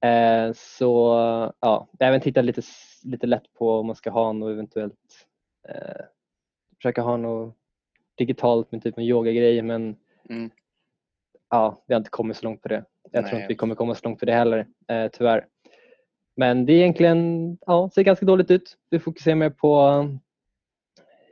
Eh, 0.00 0.52
så 0.54 1.14
ja, 1.60 1.88
även 2.00 2.20
tittat 2.20 2.44
lite, 2.44 2.62
lite 3.04 3.26
lätt 3.26 3.52
på 3.54 3.70
om 3.70 3.86
man 3.86 3.96
ska 3.96 4.10
ha 4.10 4.32
något 4.32 4.52
eventuellt, 4.52 5.26
eh, 5.68 6.04
försöka 6.76 7.02
ha 7.02 7.16
något 7.16 7.56
digitalt 8.14 8.72
med 8.72 8.82
typ 8.82 8.98
en 8.98 9.04
yogagrej 9.04 9.62
men 9.62 9.96
Mm. 10.28 10.50
Ja, 11.50 11.84
vi 11.86 11.94
har 11.94 12.00
inte 12.00 12.10
kommit 12.10 12.36
så 12.36 12.44
långt 12.44 12.62
på 12.62 12.68
det. 12.68 12.84
Jag 13.12 13.24
tror 13.24 13.32
Nej. 13.34 13.42
inte 13.42 13.52
vi 13.52 13.56
kommer 13.56 13.74
komma 13.74 13.94
så 13.94 14.04
långt 14.04 14.18
för 14.18 14.26
det 14.26 14.32
heller, 14.32 14.66
eh, 14.88 15.08
tyvärr. 15.12 15.46
Men 16.36 16.66
det 16.66 16.72
är 16.72 16.76
egentligen, 16.76 17.58
ja, 17.66 17.90
ser 17.94 18.02
ganska 18.02 18.26
dåligt 18.26 18.50
ut. 18.50 18.76
Vi 18.90 18.98
fokuserar 18.98 19.34
mer 19.34 19.50
på 19.50 19.80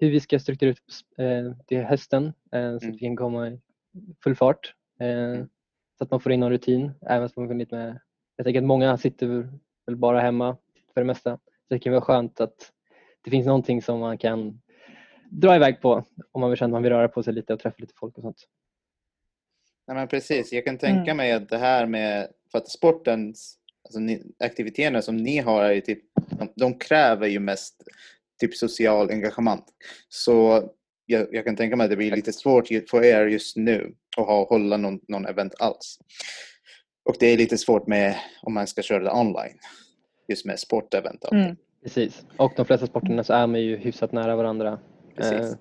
hur 0.00 0.10
vi 0.10 0.20
ska 0.20 0.38
strukturera 0.38 0.74
ut 1.18 1.70
eh, 1.70 1.80
hösten 1.82 2.24
eh, 2.26 2.32
så 2.50 2.56
Mm. 2.58 2.76
att 2.76 2.84
vi 2.94 2.98
kan 2.98 3.16
komma 3.16 3.48
i 3.48 3.60
full 4.24 4.34
fart. 4.36 4.74
Eh, 5.00 5.44
så 5.98 6.04
att 6.04 6.10
man 6.10 6.20
får 6.20 6.32
in 6.32 6.40
någon 6.40 6.50
rutin. 6.50 6.92
Även 7.06 7.28
så 7.28 7.40
man 7.40 7.58
lite 7.58 7.76
med, 7.76 8.00
jag 8.36 8.44
tänker 8.44 8.60
att 8.60 8.66
många 8.66 8.96
sitter 8.96 9.48
väl 9.86 9.96
bara 9.96 10.20
hemma 10.20 10.56
för 10.94 11.00
det 11.00 11.04
mesta. 11.06 11.36
Så 11.36 11.74
det 11.74 11.78
kan 11.78 11.92
vara 11.92 12.02
skönt 12.02 12.40
att 12.40 12.72
det 13.22 13.30
finns 13.30 13.46
någonting 13.46 13.82
som 13.82 14.00
man 14.00 14.18
kan 14.18 14.60
dra 15.30 15.56
iväg 15.56 15.80
på 15.80 16.04
om 16.32 16.40
man 16.40 16.50
vill 16.50 16.58
känna 16.58 16.68
att 16.68 16.72
man 16.72 16.82
vill 16.82 16.92
röra 16.92 17.08
på 17.08 17.22
sig 17.22 17.34
lite 17.34 17.52
och 17.54 17.60
träffa 17.60 17.76
lite 17.78 17.94
folk 17.96 18.16
och 18.16 18.22
sånt. 18.22 18.48
Nej, 19.86 19.96
men 19.96 20.08
precis. 20.08 20.52
Jag 20.52 20.64
kan 20.64 20.78
tänka 20.78 21.10
Mm. 21.10 21.16
mig 21.16 21.32
att 21.32 21.48
det 21.48 21.58
här 21.58 21.86
med, 21.86 22.28
för 22.52 22.58
att 22.58 22.68
sportens, 22.68 23.56
alltså 23.84 24.00
aktiviteterna 24.44 25.02
som 25.02 25.16
ni 25.16 25.38
har 25.38 25.64
är 25.64 25.72
ju 25.72 25.80
typ, 25.80 25.98
de, 26.30 26.48
de 26.56 26.78
kräver 26.78 27.26
ju 27.26 27.38
mest 27.40 27.82
typ 28.40 28.54
social 28.54 29.10
engagemang. 29.10 29.62
Så 30.08 30.68
jag, 31.06 31.26
jag 31.34 31.44
kan 31.44 31.56
tänka 31.56 31.76
mig 31.76 31.84
att 31.84 31.90
det 31.90 31.96
blir 31.96 32.16
lite 32.16 32.32
svårt 32.32 32.68
för 32.90 33.04
er 33.04 33.26
just 33.26 33.56
nu 33.56 33.94
att 34.16 34.26
ha, 34.26 34.44
hålla 34.48 34.76
någon, 34.76 35.00
någon 35.08 35.26
event 35.26 35.54
alls. 35.58 35.98
Och 37.04 37.16
det 37.20 37.26
är 37.26 37.36
lite 37.36 37.58
svårt 37.58 37.86
med 37.86 38.16
om 38.42 38.54
man 38.54 38.66
ska 38.66 38.82
köra 38.82 39.02
det 39.04 39.10
online. 39.12 39.58
Just 40.28 40.44
med 40.46 40.58
sportevent. 40.58 41.24
Mm. 41.32 41.56
Precis. 41.82 42.22
Och 42.36 42.52
de 42.56 42.66
flesta 42.66 42.86
sporterna 42.86 43.24
så 43.24 43.32
är 43.32 43.46
man 43.46 43.60
ju 43.60 43.76
hyfsat 43.76 44.12
nära 44.12 44.36
varandra. 44.36 44.78
Precis. 45.16 45.32
Eh, 45.52 45.54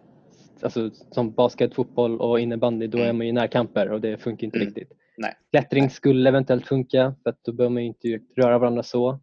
alltså, 0.63 0.89
som 1.11 1.31
basket, 1.31 1.73
fotboll 1.75 2.21
och 2.21 2.39
innebandy, 2.39 2.87
då 2.87 2.97
är 2.97 3.03
Mm. 3.03 3.17
man 3.17 3.25
ju 3.25 3.29
i 3.29 3.33
närkamper 3.33 3.89
och 3.91 4.01
det 4.01 4.17
funkar 4.17 4.45
inte 4.45 4.57
Mm. 4.57 4.67
riktigt. 4.67 4.91
Nej. 5.17 5.33
Klättring 5.51 5.89
skulle 5.89 6.29
eventuellt 6.29 6.67
funka 6.67 7.15
för 7.23 7.29
att 7.29 7.43
då 7.43 7.51
behöver 7.51 7.73
man 7.73 7.83
ju 7.83 7.87
inte 7.87 8.19
röra 8.35 8.57
varandra 8.57 8.83
så. 8.83 9.19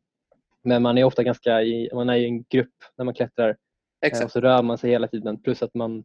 Men 0.62 0.82
man 0.82 0.98
är 0.98 1.04
ofta 1.04 1.22
ganska 1.22 1.62
i, 1.62 1.90
man 1.94 2.08
är 2.10 2.16
i 2.16 2.24
en 2.24 2.42
grupp 2.42 2.74
när 2.96 3.04
man 3.04 3.14
klättrar 3.14 3.48
eh, 3.48 3.54
och 4.00 4.06
Exakt. 4.06 4.32
så 4.32 4.40
rör 4.40 4.62
man 4.62 4.78
sig 4.78 4.90
hela 4.90 5.08
tiden 5.08 5.42
plus 5.42 5.62
att 5.62 5.74
man 5.74 6.04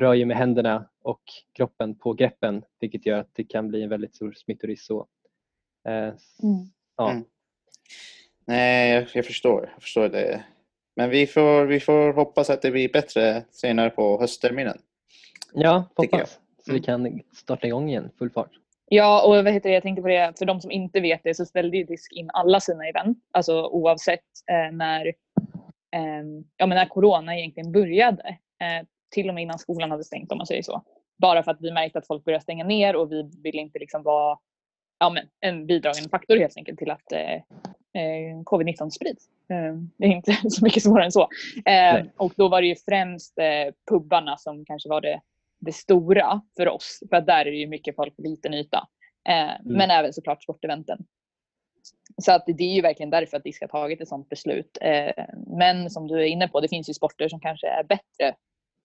rör 0.00 0.14
ju 0.14 0.24
med 0.24 0.36
händerna 0.36 0.88
och 1.02 1.22
kroppen 1.56 1.94
på 1.98 2.12
greppen 2.12 2.62
vilket 2.80 3.06
gör 3.06 3.18
att 3.18 3.30
det 3.32 3.44
kan 3.44 3.68
bli 3.68 3.82
en 3.82 3.88
väldigt 3.88 4.14
stor 4.14 4.32
smittorisk 4.32 4.84
så. 4.84 5.06
Eh, 5.88 5.92
Mm. 5.94 6.14
ja. 6.96 7.10
Mm. 7.10 7.24
Nej, 8.46 8.90
jag, 8.94 9.06
jag 9.14 9.26
förstår. 9.26 9.70
Jag 9.74 9.82
förstår 9.82 10.08
det. 10.08 10.44
Men 10.96 11.10
vi 11.10 11.26
får, 11.26 11.64
vi 11.64 11.80
får 11.80 12.12
hoppas 12.12 12.50
att 12.50 12.62
det 12.62 12.70
blir 12.70 12.92
bättre 12.92 13.44
senare 13.50 13.90
på 13.90 14.20
höstterminen. 14.20 14.78
ja, 15.52 15.84
hoppas. 15.96 16.38
Så 16.66 16.72
vi 16.72 16.80
kan 16.80 17.20
starta 17.34 17.66
igång 17.66 17.88
igen 17.88 18.10
full 18.18 18.30
fart. 18.30 18.50
Ja, 18.88 19.26
och 19.26 19.44
vad 19.44 19.52
heter 19.52 19.68
det? 19.68 19.74
jag 19.74 19.82
tänkte 19.82 20.02
på 20.02 20.08
det, 20.08 20.38
för 20.38 20.44
de 20.44 20.60
som 20.60 20.70
inte 20.70 21.00
vet 21.00 21.20
det 21.24 21.34
så 21.34 21.44
ställde 21.44 21.76
ju 21.76 21.84
Disk 21.84 22.12
in 22.12 22.30
alla 22.32 22.60
sina 22.60 22.88
event, 22.88 23.18
alltså 23.30 23.66
oavsett 23.66 24.20
eh, 24.50 24.76
när, 24.76 25.06
eh, 25.96 26.24
ja, 26.56 26.66
men 26.66 26.76
när 26.76 26.86
corona 26.86 27.36
egentligen 27.36 27.72
började. 27.72 28.28
Eh, 28.28 28.86
till 29.10 29.28
och 29.28 29.34
med 29.34 29.42
innan 29.42 29.58
skolan 29.58 29.90
hade 29.90 30.04
stängt 30.04 30.32
om 30.32 30.38
man 30.38 30.46
säger 30.46 30.62
så. 30.62 30.82
Bara 31.18 31.42
för 31.42 31.50
att 31.50 31.60
vi 31.60 31.72
märkte 31.72 31.98
att 31.98 32.06
folk 32.06 32.24
började 32.24 32.42
stänga 32.42 32.64
ner 32.64 32.96
och 32.96 33.12
vi 33.12 33.30
ville 33.42 33.58
inte 33.58 33.78
liksom 33.78 34.02
vara 34.02 34.38
ja, 34.98 35.10
men 35.10 35.24
en 35.40 35.66
bidragande 35.66 36.08
faktor 36.08 36.36
helt 36.36 36.56
enkelt 36.56 36.78
till 36.78 36.90
att 36.90 37.12
eh, 37.12 37.42
covid-19 38.44 38.90
sprids. 38.90 39.28
Eh, 39.50 39.74
det 39.96 40.04
är 40.06 40.10
inte 40.10 40.32
så 40.50 40.64
mycket 40.64 40.82
svårare 40.82 41.04
än 41.04 41.12
så. 41.12 41.22
Eh, 41.22 41.28
Nej. 41.64 42.10
och 42.16 42.32
då 42.36 42.48
var 42.48 42.60
det 42.60 42.66
ju 42.66 42.76
främst 42.76 43.38
eh, 43.38 43.74
pubbarna 43.90 44.36
som 44.36 44.64
kanske 44.64 44.88
var 44.88 45.00
det, 45.00 45.20
det 45.60 45.72
stora 45.72 46.40
för 46.56 46.68
oss. 46.68 47.00
För 47.10 47.20
där 47.20 47.40
är 47.46 47.50
det 47.50 47.56
ju 47.56 47.66
mycket 47.66 47.96
folk 47.96 48.16
på 48.16 48.22
liten 48.22 48.54
yta. 48.54 48.88
Eh, 49.28 49.50
Men 49.64 49.90
även 49.90 50.12
såklart 50.12 50.42
sporteventen. 50.42 50.98
Så 52.22 52.32
att 52.32 52.44
det 52.46 52.64
är 52.64 52.74
ju 52.74 52.82
verkligen 52.82 53.10
därför 53.10 53.36
att 53.36 53.44
Disk 53.44 53.60
har 53.60 53.68
tagit 53.68 54.00
ett 54.00 54.08
sådant 54.08 54.28
beslut. 54.28 54.78
Eh, 54.80 55.24
Men 55.46 55.90
som 55.90 56.08
du 56.08 56.20
är 56.20 56.26
inne 56.26 56.48
på, 56.48 56.60
det 56.60 56.68
finns 56.68 56.88
ju 56.88 56.94
sporter 56.94 57.28
som 57.28 57.40
kanske 57.40 57.66
är 57.68 57.84
bättre 57.84 58.34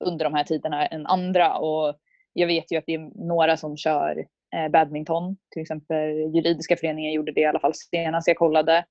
under 0.06 0.26
de 0.26 0.34
här 0.34 0.44
tiderna 0.44 0.86
än 0.88 1.06
andra. 1.06 1.58
Och 1.58 1.96
jag 2.34 2.48
vet 2.48 2.72
ju 2.72 2.78
att 2.78 2.84
det 2.88 2.94
är 2.94 3.28
några 3.28 3.58
som 3.58 3.78
kör 3.78 4.26
eh, 4.56 4.70
badminton. 4.72 5.38
Till 5.52 5.62
exempel 5.62 6.10
juridiska 6.36 6.76
föreningen 6.76 7.14
gjorde 7.14 7.32
det 7.32 7.42
i 7.42 7.46
alla 7.46 7.60
fall 7.60 7.74
senast 7.74 8.28
jag 8.28 8.38
kollade. 8.38 8.86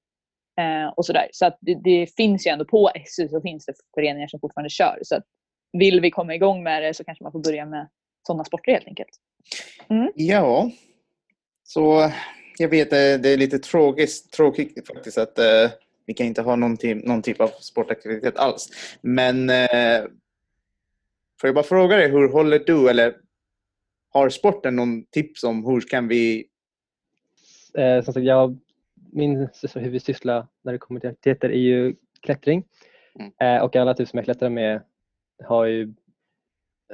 Eh, 0.61 0.89
och 0.97 1.07
sådär. 1.07 1.29
Så 1.33 1.47
att 1.47 1.59
det, 1.61 1.75
det 1.85 2.17
finns 2.17 2.47
ju 2.47 2.51
ändå 2.51 2.65
på 2.65 2.91
SU 3.07 3.29
så 3.29 3.41
finns 3.41 3.67
det 3.67 3.75
föreningar 3.95 4.29
som 4.29 4.41
fortfarande 4.41 4.71
kör. 4.71 4.99
Så 5.03 5.17
att 5.17 5.25
vill 5.73 6.01
vi 6.01 6.11
komma 6.11 6.35
igång 6.35 6.63
med 6.63 6.83
det 6.83 6.95
så 6.95 7.05
kanske 7.05 7.25
man 7.25 7.33
får 7.33 7.43
börja 7.43 7.67
med 7.67 7.89
sådana 8.27 8.45
sporter 8.45 8.73
helt 8.73 8.87
enkelt. 8.87 9.11
Ja, 10.15 10.71
så 11.63 12.11
jag 12.59 12.69
vet 12.69 12.93
eh, 12.93 13.21
det 13.23 13.29
är 13.29 13.37
lite 13.37 13.59
tråkigt, 13.59 14.31
tråkigt 14.31 14.87
faktiskt 14.87 15.19
att 15.19 15.39
eh, 15.39 15.71
vi 16.07 16.15
kan 16.15 16.27
inte 16.27 16.43
ha 16.43 16.57
någon, 16.57 16.77
typ- 16.77 17.05
någon 17.05 17.23
typ 17.23 17.41
av 17.41 17.49
sportaktivitet 17.49 18.37
alls. 18.37 18.69
Men 19.01 19.51
eh, 19.51 20.03
får 21.41 21.49
jag 21.49 21.55
bara 21.55 21.65
fråga 21.65 21.97
dig, 21.97 22.11
hur 22.11 22.29
håller 22.29 22.59
du 22.59 22.89
eller 22.91 23.17
har 24.13 24.29
sporten 24.29 24.77
någon 24.77 25.05
tips 25.05 25.45
om 25.45 25.65
hur 25.67 25.81
kan 25.81 26.09
vi... 26.09 26.47
Eh, 27.79 28.05
som 28.05 28.15
sagt, 28.15 28.27
jag, 28.27 28.59
min 29.17 29.49
sys- 29.49 29.79
huvudsyssla 29.79 30.49
när 30.63 30.73
det 30.73 30.79
kommer 30.79 31.01
till 31.01 31.11
aktiviteter 31.11 31.49
är 31.49 31.59
ju 31.59 31.97
klättring. 32.21 32.65
Mm. 33.19 33.33
Eh, 33.41 33.65
och 33.65 33.77
alla 33.77 33.95
typ 33.95 34.09
som 34.09 34.17
jag 34.17 34.25
klättrar 34.25 34.51
med 34.51 34.83
har 35.45 35.65
ju 35.65 35.95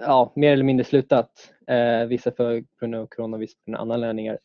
ja, 0.00 0.32
mer 0.36 0.52
eller 0.52 0.64
mindre 0.64 0.84
slutat. 0.84 1.52
Eh, 1.66 2.04
vissa 2.06 2.32
för 2.32 2.64
grund 2.80 2.94
av 2.94 3.06
corona, 3.06 3.36
vissa 3.36 3.54
på 3.54 3.70
grund 3.70 3.76
av 3.76 3.82
andra 3.82 3.94
anledningar. 3.94 4.38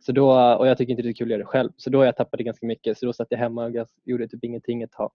Så 0.00 0.12
då, 0.12 0.54
och 0.54 0.66
jag 0.66 0.78
tycker 0.78 0.90
inte 0.90 1.02
det 1.02 1.08
är 1.08 1.12
kul 1.12 1.26
att 1.26 1.30
göra 1.30 1.38
det 1.38 1.46
själv. 1.46 1.70
Så 1.76 1.90
då 1.90 1.98
har 1.98 2.04
jag 2.04 2.16
tappat 2.16 2.38
det 2.38 2.44
ganska 2.44 2.66
mycket. 2.66 2.98
Så 2.98 3.06
då 3.06 3.12
satt 3.12 3.26
jag 3.30 3.38
hemma 3.38 3.64
och 3.64 3.86
gjorde 4.04 4.28
typ 4.28 4.44
ingenting 4.44 4.82
ett 4.82 4.92
tag. 4.92 5.12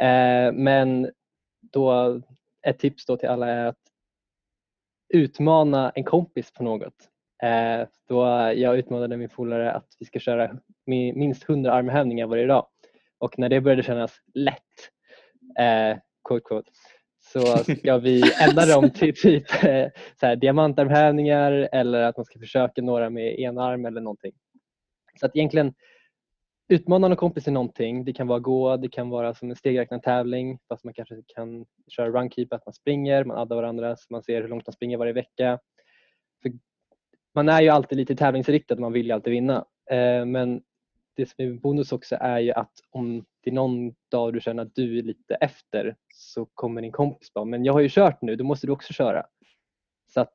Eh, 0.00 0.52
men 0.52 1.10
då, 1.60 2.20
ett 2.66 2.78
tips 2.78 3.06
då 3.06 3.16
till 3.16 3.28
alla 3.28 3.48
är 3.48 3.66
att 3.66 3.78
utmana 5.08 5.90
en 5.90 6.04
kompis 6.04 6.52
på 6.52 6.64
något. 6.64 7.11
Eh, 7.42 7.86
då 8.08 8.24
jag 8.54 8.78
utmanade 8.78 9.16
min 9.16 9.28
polare 9.28 9.72
att 9.72 9.86
vi 9.98 10.06
ska 10.06 10.18
köra 10.18 10.48
mi- 10.86 11.14
minst 11.14 11.48
100 11.48 11.72
armhävningar 11.72 12.26
varje 12.26 12.46
dag. 12.46 12.66
Och 13.18 13.38
när 13.38 13.48
det 13.48 13.60
började 13.60 13.82
kännas 13.82 14.12
lätt, 14.34 14.90
eh, 15.58 15.98
quote, 16.28 16.44
quote, 16.48 16.70
så 17.20 17.40
ska 17.56 17.98
vi 17.98 18.22
ändra 18.40 18.66
dem 18.66 18.90
till 18.94 19.14
typ 19.16 19.64
eh, 19.64 19.86
så 20.20 20.26
här, 20.26 20.36
diamantarmhävningar 20.36 21.68
eller 21.72 22.02
att 22.02 22.16
man 22.16 22.24
ska 22.26 22.38
försöka 22.38 22.82
några 22.82 23.10
med 23.10 23.38
en 23.38 23.58
arm 23.58 23.86
eller 23.86 24.00
någonting. 24.00 24.32
Så 25.20 25.26
att 25.26 25.36
egentligen 25.36 25.74
utmana 26.68 27.08
någon 27.08 27.16
kompis 27.16 27.48
i 27.48 27.50
någonting. 27.50 28.04
Det 28.04 28.12
kan 28.12 28.26
vara 28.26 28.38
gå, 28.38 28.76
det 28.76 28.88
kan 28.88 29.10
vara 29.10 29.34
som 29.34 29.50
en 29.50 29.56
stegräknartävling 29.56 30.58
fast 30.68 30.84
man 30.84 30.94
kanske 30.94 31.22
kan 31.26 31.66
köra 31.88 32.10
runkeep, 32.10 32.52
att 32.52 32.66
man 32.66 32.72
springer, 32.72 33.24
man 33.24 33.38
addar 33.38 33.56
varandra 33.56 33.96
så 33.96 34.06
man 34.10 34.22
ser 34.22 34.42
hur 34.42 34.48
långt 34.48 34.66
man 34.66 34.72
springer 34.72 34.96
varje 34.96 35.12
vecka. 35.12 35.58
För 36.42 36.52
man 37.34 37.48
är 37.48 37.62
ju 37.62 37.68
alltid 37.68 37.98
lite 37.98 38.16
tävlingsriktad, 38.16 38.76
man 38.76 38.92
vill 38.92 39.06
ju 39.06 39.12
alltid 39.12 39.30
vinna. 39.30 39.64
Eh, 39.90 40.24
men 40.24 40.62
det 41.16 41.26
som 41.26 41.44
är 41.44 41.52
bonus 41.52 41.92
också 41.92 42.16
är 42.20 42.38
ju 42.38 42.52
att 42.52 42.72
om 42.90 43.24
det 43.40 43.50
är 43.50 43.54
någon 43.54 43.94
dag 44.10 44.32
du 44.32 44.40
känner 44.40 44.62
att 44.62 44.74
du 44.74 44.98
är 44.98 45.02
lite 45.02 45.34
efter 45.34 45.96
så 46.14 46.46
kommer 46.54 46.82
din 46.82 46.92
kompis 46.92 47.32
bara, 47.32 47.44
men 47.44 47.64
jag 47.64 47.72
har 47.72 47.80
ju 47.80 47.88
kört 47.90 48.22
nu, 48.22 48.36
då 48.36 48.44
måste 48.44 48.66
du 48.66 48.72
också 48.72 48.92
köra. 48.92 49.26
Så 50.12 50.20
att 50.20 50.34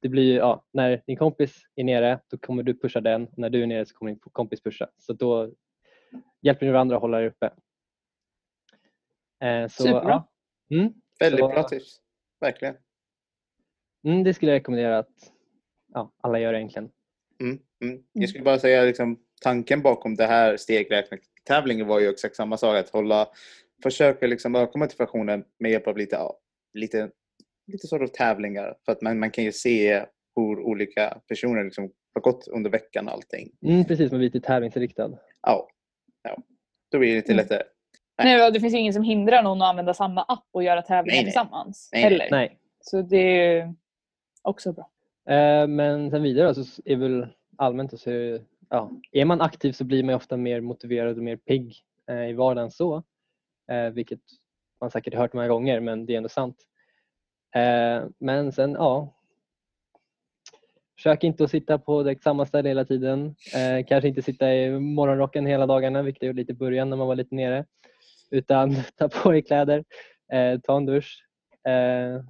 det 0.00 0.08
blir 0.08 0.22
ju, 0.22 0.34
ja, 0.34 0.64
när 0.72 1.02
din 1.06 1.16
kompis 1.16 1.62
är 1.74 1.84
nere 1.84 2.20
då 2.28 2.38
kommer 2.38 2.62
du 2.62 2.78
pusha 2.78 3.00
den 3.00 3.26
och 3.28 3.38
när 3.38 3.50
du 3.50 3.62
är 3.62 3.66
nere 3.66 3.86
så 3.86 3.94
kommer 3.94 4.12
din 4.12 4.18
kompis 4.32 4.62
pusha. 4.62 4.88
Så 4.98 5.12
då 5.12 5.50
hjälper 6.40 6.66
ni 6.66 6.72
varandra 6.72 6.96
att 6.96 7.02
hålla 7.02 7.22
er 7.22 7.26
uppe. 7.26 7.50
Eh, 9.40 9.68
så, 9.68 9.82
Superbra. 9.82 10.24
Ja. 10.68 10.76
Mm, 10.76 10.92
Väldigt 11.20 11.40
Så- 11.40 11.48
bra 11.48 11.62
tips. 11.62 12.00
Verkligen. 12.40 12.76
mm, 14.04 14.24
det 14.24 14.34
skulle 14.34 14.52
jag 14.52 14.58
rekommendera 14.58 14.98
att 14.98 15.32
ja, 15.96 16.12
alla 16.22 16.38
gör 16.38 16.54
egentligen. 16.54 16.90
Mm, 17.40 17.58
mm. 17.82 18.02
Jag 18.12 18.28
skulle 18.28 18.44
bara 18.44 18.58
säga 18.58 18.82
liksom, 18.82 19.18
tanken 19.42 19.82
bakom 19.82 20.14
det 20.16 20.26
här 20.26 20.56
stegräknartävlingen 20.56 21.86
var 21.86 22.00
ju 22.00 22.08
exakt 22.08 22.36
samma 22.36 22.56
sak. 22.56 22.76
Att 22.76 22.90
hålla, 22.90 23.28
försöka 23.82 24.26
liksom 24.26 24.54
öka 24.54 24.78
motivationen 24.78 25.44
med 25.58 25.70
hjälp 25.70 25.86
av 25.86 25.96
lite, 25.98 26.18
lite, 26.74 27.10
lite 27.72 27.86
sort 27.86 28.02
of 28.02 28.10
tävlingar. 28.12 28.76
För 28.84 28.92
att 28.92 29.02
man, 29.02 29.18
man 29.18 29.30
kan 29.30 29.44
ju 29.44 29.52
se 29.52 30.04
hur 30.36 30.60
olika 30.60 31.20
personer 31.28 31.64
liksom 31.64 31.90
har 32.14 32.20
gått 32.20 32.48
under 32.48 32.70
veckan 32.70 33.08
och 33.08 33.14
allting. 33.14 33.50
Mm, 33.66 33.84
precis, 33.84 34.10
man 34.10 34.18
blir 34.18 34.30
lite 34.30 34.46
tävlingsinriktad. 34.46 35.18
Ja, 35.42 35.68
ja. 36.22 36.36
då 36.92 36.98
blir 36.98 37.08
det 37.08 37.16
lite 37.16 37.32
Mm. 37.32 37.42
lättare. 37.44 37.62
Nej, 38.22 38.46
och 38.46 38.52
det 38.52 38.60
finns 38.60 38.74
ingen 38.74 38.92
som 38.92 39.02
hindrar 39.02 39.42
någon 39.42 39.62
att 39.62 39.68
använda 39.68 39.94
samma 39.94 40.22
app 40.22 40.44
och 40.52 40.62
göra 40.62 40.82
tävlingar 40.82 41.14
Nej, 41.16 41.24
nej. 41.24 41.24
tillsammans. 41.24 41.90
Nej, 41.92 42.02
nej. 42.02 42.10
heller. 42.10 42.28
Nej. 42.30 42.58
Så 42.80 43.02
det 43.02 43.16
är 43.16 43.54
ju 43.66 43.74
också 44.42 44.72
bra. 44.72 44.90
Eh, 45.28 45.66
men 45.66 46.10
sen 46.10 46.22
vidare 46.22 46.54
så 46.54 46.82
är 46.84 46.96
väl 46.96 47.26
allmänt 47.56 48.00
så 48.00 48.10
är, 48.10 48.42
ja, 48.68 48.90
är 49.12 49.24
man 49.24 49.40
aktiv 49.40 49.72
så 49.72 49.84
blir 49.84 50.02
man 50.02 50.14
ofta 50.14 50.36
mer 50.36 50.60
motiverad 50.60 51.16
och 51.16 51.22
mer 51.22 51.36
pigg 51.36 51.74
eh, 52.10 52.28
i 52.28 52.32
vardagen 52.32 52.70
så. 52.70 53.02
Eh, 53.70 53.90
vilket 53.90 54.20
man 54.80 54.90
säkert 54.90 55.14
har 55.14 55.20
hört 55.20 55.32
många 55.32 55.48
gånger 55.48 55.80
men 55.80 56.06
det 56.06 56.12
är 56.12 56.16
ändå 56.16 56.28
sant. 56.28 56.56
Men 58.18 58.52
sen 58.52 58.72
ja. 58.72 59.16
Försök 60.96 61.24
inte 61.24 61.44
att 61.44 61.50
sitta 61.50 61.78
på 61.78 62.02
direkt 62.02 62.22
samma 62.22 62.46
ställe 62.46 62.68
hela 62.68 62.84
tiden. 62.84 63.34
Eh, 63.54 63.86
kanske 63.86 64.08
inte 64.08 64.22
sitta 64.22 64.54
i 64.54 64.80
morgonrocken 64.80 65.46
hela 65.46 65.66
dagarna 65.66 66.02
vilket 66.02 66.22
jag 66.22 66.26
gjorde 66.26 66.40
lite 66.40 66.52
i 66.52 66.56
början 66.56 66.90
när 66.90 66.96
man 66.96 67.06
var 67.06 67.14
lite 67.14 67.34
nere. 67.34 67.64
Utan 68.30 68.76
ta 68.96 69.08
på 69.08 69.30
dig 69.30 69.42
kläder, 69.42 69.84
eh, 70.32 70.60
ta 70.60 70.76
en 70.76 70.86
dusch 70.86 71.24
eh, 71.68 72.24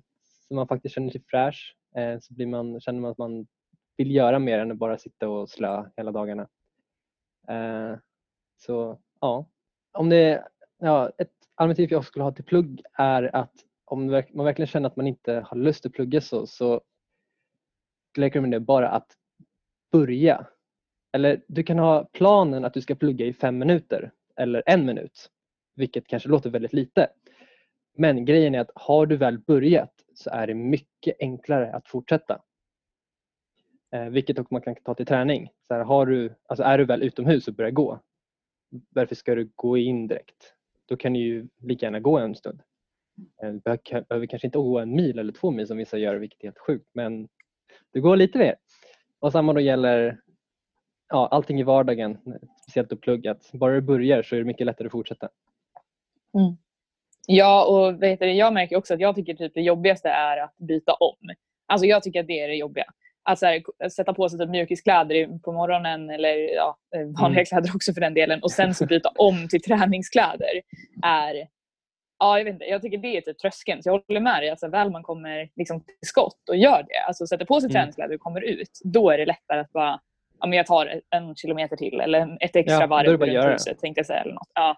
så 0.49 0.55
man 0.55 0.69
faktiskt 0.69 0.95
känner 0.95 1.11
sig 1.11 1.23
fräsch. 1.31 1.75
Eh, 1.97 2.19
så 2.21 2.35
blir 2.35 2.47
man, 2.47 2.81
känner 2.81 3.01
man 3.01 3.11
att 3.11 3.19
man 3.19 3.47
vill 3.97 4.11
göra 4.11 4.39
mer 4.39 4.59
än 4.59 4.71
att 4.71 4.79
bara 4.79 4.99
sitta 4.99 5.29
och 5.29 5.51
slö 5.51 5.85
hela 5.97 6.13
dagarna. 6.13 6.49
Eh, 7.49 7.99
så 8.57 8.99
ja, 9.21 9.47
om 9.93 10.09
det, 10.09 10.49
ja, 10.79 11.11
ett 11.19 11.33
allmänt 11.55 11.77
tips 11.77 11.93
jag 11.93 12.05
skulle 12.05 12.23
ha 12.23 12.33
till 12.33 12.45
plugg 12.45 12.83
är 12.93 13.37
att 13.37 13.53
om 13.85 14.07
man 14.07 14.45
verkligen 14.45 14.67
känner 14.67 14.87
att 14.87 14.97
man 14.97 15.07
inte 15.07 15.45
har 15.47 15.57
lust 15.57 15.87
att 15.87 15.93
plugga 15.93 16.21
så, 16.21 16.47
så 16.47 16.81
skulle 18.11 18.27
jag 18.27 18.31
rekommendera 18.31 18.61
bara 18.61 18.89
att 18.89 19.17
börja. 19.93 20.47
Eller 21.13 21.43
du 21.47 21.63
kan 21.63 21.79
ha 21.79 22.09
planen 22.13 22.65
att 22.65 22.75
du 22.75 22.81
ska 22.81 22.95
plugga 22.95 23.27
i 23.27 23.33
fem 23.33 23.59
minuter 23.59 24.13
eller 24.37 24.63
en 24.67 24.87
minut, 24.87 25.31
vilket 25.75 26.07
kanske 26.07 26.29
låter 26.29 26.51
väldigt 26.51 26.73
lite. 26.73 27.09
Men 27.99 28.25
grejen 28.25 28.55
är 28.55 28.61
att 28.61 28.71
har 28.75 29.07
du 29.07 29.17
väl 29.17 29.39
börjat 29.39 30.06
så 30.19 30.31
är 30.31 30.47
det 30.47 30.55
mycket 30.55 31.17
enklare 31.21 31.73
att 31.73 31.89
fortsätta. 31.89 32.43
Eh, 33.95 34.05
vilket 34.05 34.39
också 34.39 34.55
man 34.55 34.63
kan 34.63 34.75
ta 34.75 34.95
till 34.95 35.07
träning. 35.07 35.51
Så 35.69 35.75
här, 35.75 35.85
har 35.85 36.07
du, 36.07 36.35
alltså 36.49 36.65
är 36.65 36.79
du 36.79 36.85
väl 36.85 37.03
utomhus 37.03 37.49
och 37.49 37.55
börjar 37.55 37.71
gå, 37.71 38.01
varför 38.91 39.15
ska 39.15 39.35
du 39.35 39.51
gå 39.55 39.77
in 39.77 40.07
direkt? 40.07 40.55
Då 40.87 40.97
kan 40.97 41.13
du 41.13 41.19
ju 41.19 41.49
lika 41.63 41.87
gärna 41.87 42.01
gå 42.01 42.19
en 42.19 42.35
stund. 42.35 42.63
Eh, 43.43 43.53
Du 43.53 43.61
behöver, 43.61 44.27
kanske 44.27 44.47
inte 44.49 44.59
gå 44.59 44.79
en 44.79 44.95
mil 44.95 45.19
eller 45.19 45.33
två 45.33 45.51
mil 45.51 45.67
som 45.67 45.77
vissa 45.77 45.99
gör, 45.99 46.17
vilket 46.17 46.41
är 46.41 46.45
helt 46.45 46.59
sjukt, 46.59 46.91
men 46.93 47.29
du 47.93 48.01
går 48.01 48.17
lite 48.17 48.39
mer. 48.39 48.57
Och 49.19 49.33
samma 49.33 49.53
då 49.53 49.61
gäller 49.61 50.21
ja, 51.09 51.29
allting 51.29 51.61
i 51.61 51.63
vardagen, 51.63 52.19
speciellt 52.63 52.93
att 52.93 53.01
plugga. 53.01 53.37
Bara 53.53 53.75
du 53.75 53.81
börjar 53.81 54.23
så 54.23 54.35
är 54.35 54.39
det 54.39 54.45
mycket 54.45 54.67
lättare 54.67 54.87
att 54.87 54.93
fortsätta. 54.93 55.29
Mm. 56.35 56.57
Ja, 57.27 57.65
och 57.65 58.03
vet 58.03 58.21
du, 58.21 58.33
jag 58.33 58.53
märker 58.53 58.77
också 58.77 58.95
att 58.95 59.01
jag 59.01 59.15
tycker 59.15 59.35
typ 59.35 59.55
det 59.55 59.61
jobbigaste 59.61 60.09
är 60.09 60.37
att 60.37 60.57
byta 60.57 60.93
om. 60.93 61.17
Alltså 61.69 61.87
jag 61.87 62.03
tycker 62.03 62.21
att 62.21 62.27
det 62.27 62.41
är 62.41 62.49
det 62.49 62.55
jobbiga. 62.55 62.85
Att 63.23 63.43
här, 63.43 63.89
sätta 63.89 64.15
på 64.15 64.29
sig 64.29 64.39
typ 64.39 64.49
mjukiskläder 64.49 65.39
på 65.39 65.53
morgonen 65.53 66.11
eller 66.11 66.55
ja, 66.55 66.77
eh, 66.97 67.01
vanliga 67.21 67.41
Mm. 67.41 67.45
kläder 67.45 67.71
också 67.75 67.93
för 67.95 68.01
den 68.01 68.15
delen 68.15 68.43
och 68.43 68.51
sen 68.51 68.75
så 68.75 68.87
byta 68.87 69.09
om 69.17 69.49
till 69.49 69.63
träningskläder 69.63 70.63
är 71.05 71.49
Ja, 72.19 72.39
jag 72.39 72.45
vet 72.45 72.53
inte. 72.53 72.65
Jag 72.65 72.83
tycker 72.83 72.99
det 72.99 73.17
är 73.17 73.21
typ 73.21 73.39
tröskeln. 73.39 73.83
Så 73.83 73.89
jag 73.89 74.03
håller 74.07 74.21
med 74.21 74.43
dig. 74.43 74.51
Alltså, 74.51 74.69
väl 74.69 74.91
man 74.91 75.03
kommer 75.03 75.49
liksom 75.57 75.81
till 75.81 75.95
skott 76.01 76.49
och 76.49 76.57
gör 76.57 76.85
det, 76.89 76.99
alltså 77.07 77.27
sätter 77.27 77.45
på 77.45 77.61
sig 77.61 77.67
Mm. 77.67 77.73
träningskläder 77.73 78.15
och 78.15 78.21
kommer 78.21 78.41
ut, 78.41 78.71
då 78.85 79.11
är 79.11 79.19
det 79.19 79.27
lättare 79.27 79.61
att 79.61 79.73
bara 79.73 80.01
ja, 80.41 80.47
men 80.47 80.57
jag 80.57 80.67
tar 80.67 81.01
en 81.11 81.35
kilometer 81.35 81.77
till 81.77 82.01
eller 82.01 82.37
ett 82.41 82.57
extra 82.57 82.81
Ja, 82.81 82.87
varv 82.87 83.21
runt 83.21 83.53
huset 83.53 83.79
tänkte 83.81 83.99
jag 83.99 84.07
säga. 84.07 84.21
Eller 84.21 84.35
något. 84.35 84.51
Ja. 84.55 84.77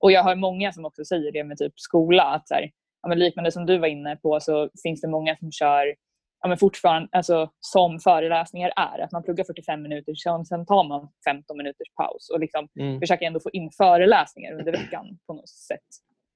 Och 0.00 0.12
jag 0.12 0.24
hör 0.24 0.34
många 0.36 0.72
som 0.72 0.84
också 0.84 1.04
säger 1.04 1.32
det 1.32 1.44
med 1.44 1.58
typ 1.58 1.80
skola. 1.80 2.22
Att 2.22 2.48
så 2.48 2.54
här, 2.54 2.70
ja, 3.02 3.14
liknande 3.14 3.52
som 3.52 3.66
du 3.66 3.78
var 3.78 3.86
inne 3.88 4.16
på 4.16 4.40
så 4.40 4.70
finns 4.82 5.00
det 5.00 5.08
många 5.08 5.36
som 5.36 5.52
kör 5.52 5.94
ja, 6.40 6.48
men 6.48 6.58
fortfarande 6.58 7.08
alltså, 7.12 7.50
som 7.60 8.00
föreläsningar 8.00 8.72
är. 8.76 8.98
Att 8.98 9.12
man 9.12 9.22
pluggar 9.22 9.44
45 9.44 9.82
minuter, 9.82 10.14
sen, 10.14 10.44
sen 10.44 10.66
tar 10.66 10.84
man 10.84 11.08
15 11.24 11.56
minuters 11.56 11.88
paus 11.94 12.30
och 12.30 12.40
liksom 12.40 12.68
Mm. 12.80 13.00
försöker 13.00 13.26
ändå 13.26 13.40
få 13.40 13.50
in 13.50 13.70
föreläsningar 13.70 14.52
under 14.52 14.72
veckan 14.72 15.18
på 15.26 15.32
något 15.34 15.48
sätt. 15.48 15.80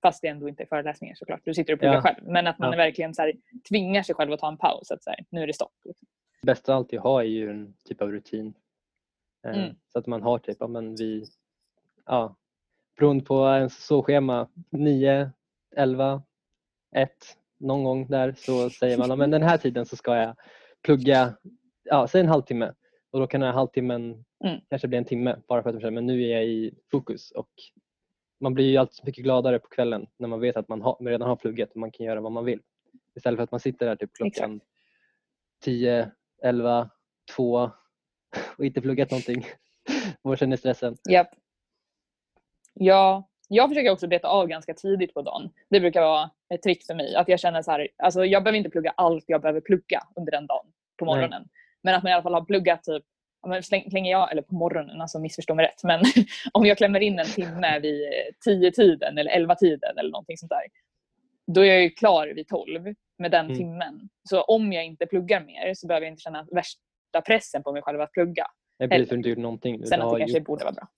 Fast 0.02 0.22
det 0.22 0.28
ändå 0.28 0.48
inte 0.48 0.62
är 0.62 0.66
föreläsningar 0.66 1.14
såklart. 1.14 1.40
Du 1.44 1.54
sitter 1.54 1.72
och 1.72 1.78
pluggar 1.78 1.94
Ja. 1.94 2.02
själv. 2.02 2.16
Men 2.22 2.46
att 2.46 2.58
man 2.58 2.70
Ja. 2.72 2.76
verkligen 2.76 3.14
så 3.14 3.22
här, 3.22 3.32
tvingar 3.68 4.02
sig 4.02 4.14
själv 4.14 4.32
att 4.32 4.40
ta 4.40 4.48
en 4.48 4.56
paus. 4.58 4.90
Att 4.90 5.04
så 5.04 5.10
här, 5.10 5.18
nu 5.30 5.42
är 5.42 5.46
det 5.46 5.52
stopp. 5.52 5.72
Liksom. 5.84 6.08
Det 6.42 6.46
bästa 6.46 6.74
alltid 6.74 6.98
att 6.98 7.02
ha 7.02 7.20
är 7.22 7.26
ju 7.26 7.50
en 7.50 7.74
typ 7.84 8.02
av 8.02 8.12
rutin. 8.12 8.54
Eh, 9.46 9.56
Mm. 9.58 9.74
Så 9.92 9.98
att 9.98 10.06
man 10.06 10.22
har 10.22 10.38
typ, 10.38 10.56
ja, 10.60 10.66
men 10.66 10.96
vi, 10.96 11.24
ja, 12.06 12.36
beroende 12.98 13.24
på 13.24 13.48
ens 13.48 13.86
sovschema, 13.86 14.48
9, 14.70 15.30
11, 15.76 16.22
1, 16.96 17.10
någon 17.58 17.84
gång 17.84 18.06
där 18.06 18.34
så 18.38 18.70
säger 18.70 18.98
man, 18.98 19.18
men 19.18 19.30
den 19.30 19.42
här 19.42 19.58
tiden 19.58 19.86
så 19.86 19.96
ska 19.96 20.16
jag 20.16 20.36
plugga, 20.82 21.34
ja, 21.82 22.08
säg 22.08 22.20
en 22.20 22.28
halvtimme. 22.28 22.72
Och 23.10 23.20
då 23.20 23.26
kan 23.26 23.40
den 23.40 23.48
här 23.48 23.54
halvtimmen 23.54 24.24
Mm. 24.44 24.60
kanske 24.70 24.88
bli 24.88 24.98
en 24.98 25.04
timme 25.04 25.36
bara 25.48 25.62
för 25.62 25.68
att 25.68 25.74
man 25.74 25.80
känner, 25.80 25.94
men 25.94 26.06
nu 26.06 26.22
är 26.22 26.28
jag 26.34 26.44
i 26.46 26.74
fokus. 26.90 27.30
Och 27.30 27.50
man 28.40 28.54
blir 28.54 28.70
ju 28.70 28.76
alltid 28.76 28.94
så 28.94 29.02
mycket 29.06 29.24
gladare 29.24 29.58
på 29.58 29.68
kvällen 29.68 30.06
när 30.16 30.28
man 30.28 30.40
vet 30.40 30.56
att 30.56 30.68
man 30.68 30.82
har, 30.82 30.96
redan 31.00 31.28
har 31.28 31.36
pluggat 31.36 31.70
och 31.70 31.76
man 31.76 31.90
kan 31.90 32.06
göra 32.06 32.20
vad 32.20 32.32
man 32.32 32.44
vill. 32.44 32.60
Istället 33.16 33.38
för 33.38 33.44
att 33.44 33.50
man 33.50 33.60
sitter 33.60 33.86
där 33.86 33.96
typ 33.96 34.10
klockan 34.14 34.60
10, 35.64 36.10
11, 36.42 36.90
2 37.36 37.70
och 38.58 38.64
inte 38.64 38.80
pluggat 38.80 39.10
någonting 39.10 39.46
och 40.22 40.38
känner 40.38 40.56
stressen. 40.56 40.96
Japp. 41.10 41.28
Ja, 42.74 43.28
jag 43.48 43.68
försöker 43.68 43.90
också 43.90 44.06
beta 44.08 44.28
av 44.28 44.46
ganska 44.46 44.74
tidigt 44.74 45.14
på 45.14 45.22
dagen. 45.22 45.50
Det 45.70 45.80
brukar 45.80 46.00
vara 46.02 46.30
ett 46.54 46.62
trick 46.62 46.86
för 46.86 46.94
mig. 46.94 47.14
Att 47.16 47.28
jag 47.28 47.40
känner 47.40 47.62
så 47.62 47.70
här, 47.70 47.88
alltså 47.98 48.24
jag 48.24 48.44
behöver 48.44 48.58
inte 48.58 48.70
plugga 48.70 48.92
allt 48.96 49.24
jag 49.26 49.40
behöver 49.40 49.60
plugga 49.60 50.00
under 50.16 50.32
den 50.32 50.46
dagen 50.46 50.66
på 50.98 51.04
Nej. 51.04 51.14
morgonen. 51.14 51.48
Men 51.82 51.94
att 51.94 52.02
man 52.02 52.10
i 52.10 52.12
alla 52.12 52.22
fall 52.22 52.34
har 52.34 52.44
pluggat 52.44 52.82
typ 52.84 53.04
slänger 53.90 54.10
jag, 54.10 54.32
eller 54.32 54.42
på 54.42 54.54
morgonen, 54.54 55.00
alltså 55.00 55.18
missförstå 55.18 55.54
mig 55.54 55.66
rätt, 55.66 55.84
men 55.84 56.00
om 56.52 56.66
jag 56.66 56.78
klämmer 56.78 57.00
in 57.00 57.18
en 57.18 57.26
timme 57.26 57.78
vid 57.78 58.02
eh, 58.04 58.08
tio 58.44 58.70
tiden 58.70 59.18
eller 59.18 59.30
elva 59.30 59.54
tiden 59.54 59.98
eller 59.98 60.10
någonting 60.10 60.36
sånt 60.36 60.50
där. 60.50 60.62
Då 61.46 61.60
är 61.60 61.64
jag 61.66 61.82
ju 61.82 61.90
klar 61.90 62.26
vid 62.26 62.48
tolv 62.48 62.94
med 63.18 63.30
den 63.30 63.44
Mm. 63.46 63.56
timmen. 63.58 64.08
Så 64.28 64.42
om 64.42 64.72
jag 64.72 64.84
inte 64.84 65.06
pluggar 65.06 65.40
mer 65.40 65.74
så 65.74 65.86
behöver 65.86 66.06
jag 66.06 66.12
inte 66.12 66.22
känna 66.22 66.46
värsta 66.52 67.20
pressen 67.26 67.62
på 67.62 67.72
mig 67.72 67.82
själv 67.82 68.00
att 68.00 68.12
plugga. 68.12 68.46
För 68.78 68.84
att 68.84 69.08
du 69.08 69.16
inte 69.16 69.28
gjort 69.28 69.38
någonting. 69.38 69.86
Sen 69.86 70.02
att 70.02 70.12
det 70.14 70.18
kanske 70.18 70.38
gjort- 70.38 70.46
borde 70.46 70.64
vara 70.64 70.74
bra. 70.74 70.88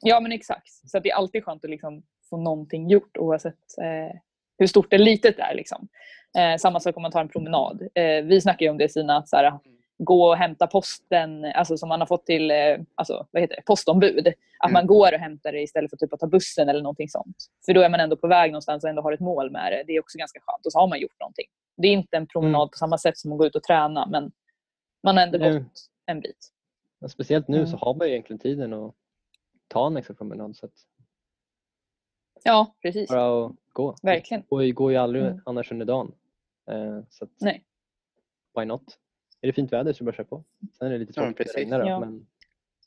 Ja. 0.00 0.20
men 0.20 0.32
exakt. 0.32 0.72
Så 0.90 0.96
att 0.96 1.02
det 1.02 1.10
är 1.10 1.14
alltid 1.14 1.44
skönt 1.44 1.64
att 1.64 1.70
liksom 1.70 2.02
få 2.30 2.36
någonting 2.36 2.88
gjort 2.88 3.16
oavsett 3.16 3.78
eh, 3.82 4.16
hur 4.58 4.66
stort 4.66 4.92
eller 4.92 5.04
litet 5.04 5.36
det 5.36 5.42
är. 5.42 5.54
Liksom. 5.54 5.88
Eh, 6.38 6.56
samma 6.58 6.80
sak 6.80 6.96
om 6.96 7.02
man 7.02 7.10
tar 7.12 7.20
en 7.20 7.28
promenad. 7.28 7.82
Eh, 7.94 8.22
vi 8.24 8.40
snackar 8.40 8.70
om 8.70 8.78
det 8.78 8.88
Sina, 8.88 9.16
att 9.16 9.28
så 9.28 9.36
här, 9.36 9.58
gå 9.98 10.28
och 10.28 10.36
hämta 10.36 10.66
posten 10.66 11.44
alltså, 11.44 11.76
som 11.76 11.88
man 11.88 12.00
har 12.00 12.06
fått 12.06 12.26
till 12.26 12.50
eh, 12.50 12.78
alltså, 12.94 13.26
vad 13.30 13.42
heter 13.42 13.56
det? 13.56 13.62
postombud. 13.66 14.26
Att 14.58 14.70
Mm. 14.70 14.72
man 14.72 14.86
går 14.86 15.12
och 15.14 15.18
hämtar 15.20 15.52
det 15.52 15.62
istället 15.62 15.90
för 15.90 15.96
typ 15.96 16.12
att 16.12 16.20
ta 16.20 16.26
bussen 16.26 16.68
eller 16.68 16.82
någonting 16.82 17.08
sånt. 17.08 17.36
För 17.66 17.74
då 17.74 17.80
är 17.80 17.88
man 17.88 18.00
ändå 18.00 18.16
på 18.16 18.26
väg 18.28 18.50
någonstans 18.52 18.84
och 18.84 18.90
ändå 18.90 19.02
har 19.02 19.12
ett 19.12 19.20
mål 19.20 19.50
med 19.50 19.72
det. 19.72 19.84
Det 19.86 19.92
är 19.96 20.00
också 20.00 20.18
ganska 20.18 20.40
skönt. 20.40 20.66
Och 20.66 20.72
så 20.72 20.78
har 20.78 20.86
man 20.86 21.00
gjort 21.00 21.20
någonting. 21.20 21.46
Det 21.76 21.88
är 21.88 21.92
inte 21.92 22.16
en 22.16 22.26
promenad 22.26 22.60
Mm. 22.60 22.68
på 22.68 22.76
samma 22.78 22.98
sätt 22.98 23.18
som 23.18 23.32
att 23.32 23.38
gå 23.38 23.46
ut 23.46 23.54
och 23.56 23.62
träna 23.62 24.06
men 24.06 24.32
man 25.04 25.16
har 25.16 25.24
ändå 25.24 25.38
Nej. 25.38 25.52
gått 25.58 25.80
en 26.06 26.20
bit. 26.20 26.48
Ja, 27.00 27.08
Speciellt 27.08 27.48
nu 27.48 27.66
så 27.66 27.70
Mm. 27.70 27.78
har 27.82 27.94
man 27.94 28.06
egentligen 28.08 28.40
tiden 28.40 28.72
att 28.72 28.94
ta 29.70 29.86
en 29.86 29.96
extra 29.96 30.14
promenad. 30.14 30.56
Så 30.56 30.66
att 30.66 30.72
Ja, 32.42 32.74
precis. 32.82 33.08
bara 33.10 33.46
att 33.46 33.52
gå. 33.72 33.96
Verkligen. 34.02 34.42
Det 34.50 34.72
går 34.72 34.90
ju- 34.92 34.96
aldrig 34.98 35.24
Mm. 35.24 35.40
annars 35.44 35.72
under 35.72 35.86
dagen. 35.86 36.12
Eh, 36.70 37.00
Så 37.10 37.24
att, 37.24 37.30
Nej. 37.40 37.64
why 38.58 38.64
not? 38.64 38.98
är 39.42 39.46
det 39.46 39.52
fint 39.52 39.72
väder 39.72 39.92
så 39.92 40.04
bara 40.04 40.12
kör 40.14 40.24
på. 40.24 40.44
Sen 40.78 40.86
är 40.88 40.92
det 40.92 40.98
lite 40.98 41.12
Ja, 41.16 41.22
tråkigt 41.22 41.48
att 41.48 41.54
det 41.54 41.60
regnar. 41.60 41.80
då, 41.80 41.86
Ja. 41.88 42.00
Men, 42.00 42.26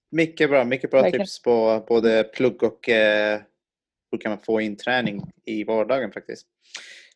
Mycket 0.10 0.50
bra, 0.50 0.63
mycket 0.65 0.91
bra 0.91 1.02
Verkligen. 1.02 1.26
tips 1.26 1.41
på 1.41 1.86
både 1.88 2.24
plugg 2.24 2.63
och 2.63 2.89
eh, 2.89 3.41
hur 4.12 4.17
kan 4.17 4.30
man 4.32 4.39
få 4.39 4.62
in 4.62 4.78
träning 4.78 5.22
i 5.46 5.63
vardagen 5.63 6.12
faktiskt. 6.12 6.48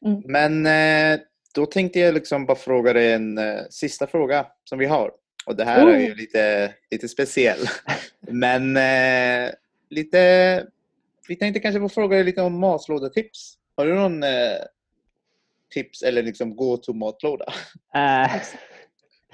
Mm. 0.06 0.22
Men 0.26 0.66
eh, 0.66 1.20
då 1.56 1.66
tänkte 1.66 2.00
jag 2.00 2.14
liksom 2.14 2.46
bara 2.46 2.58
fråga 2.58 2.94
dig 2.94 3.14
en 3.14 3.38
eh, 3.38 3.60
sista 3.70 4.08
fråga 4.08 4.48
som 4.64 4.80
vi 4.80 4.86
har. 4.86 5.12
Och 5.48 5.56
det 5.56 5.66
här 5.66 5.88
är 5.88 6.00
ju 6.00 6.12
Oh. 6.12 6.18
lite, 6.18 6.74
lite 6.92 7.08
speciell. 7.08 7.60
Men 8.20 8.78
eh, 8.78 9.52
lite, 9.90 10.66
vi 11.28 11.36
tänkte 11.36 11.60
kanske 11.60 11.80
få 11.80 11.90
fråga 11.90 12.16
dig 12.16 12.26
lite 12.26 12.42
om 12.42 12.60
matlådetips. 12.60 13.54
Har 13.78 13.86
du 13.86 13.94
någon 13.94 14.24
eh, 14.24 14.30
tips 15.74 16.02
eller 16.04 16.24
liksom 16.24 16.56
go-to-matlåda? 16.56 17.46
äh, 17.96 18.32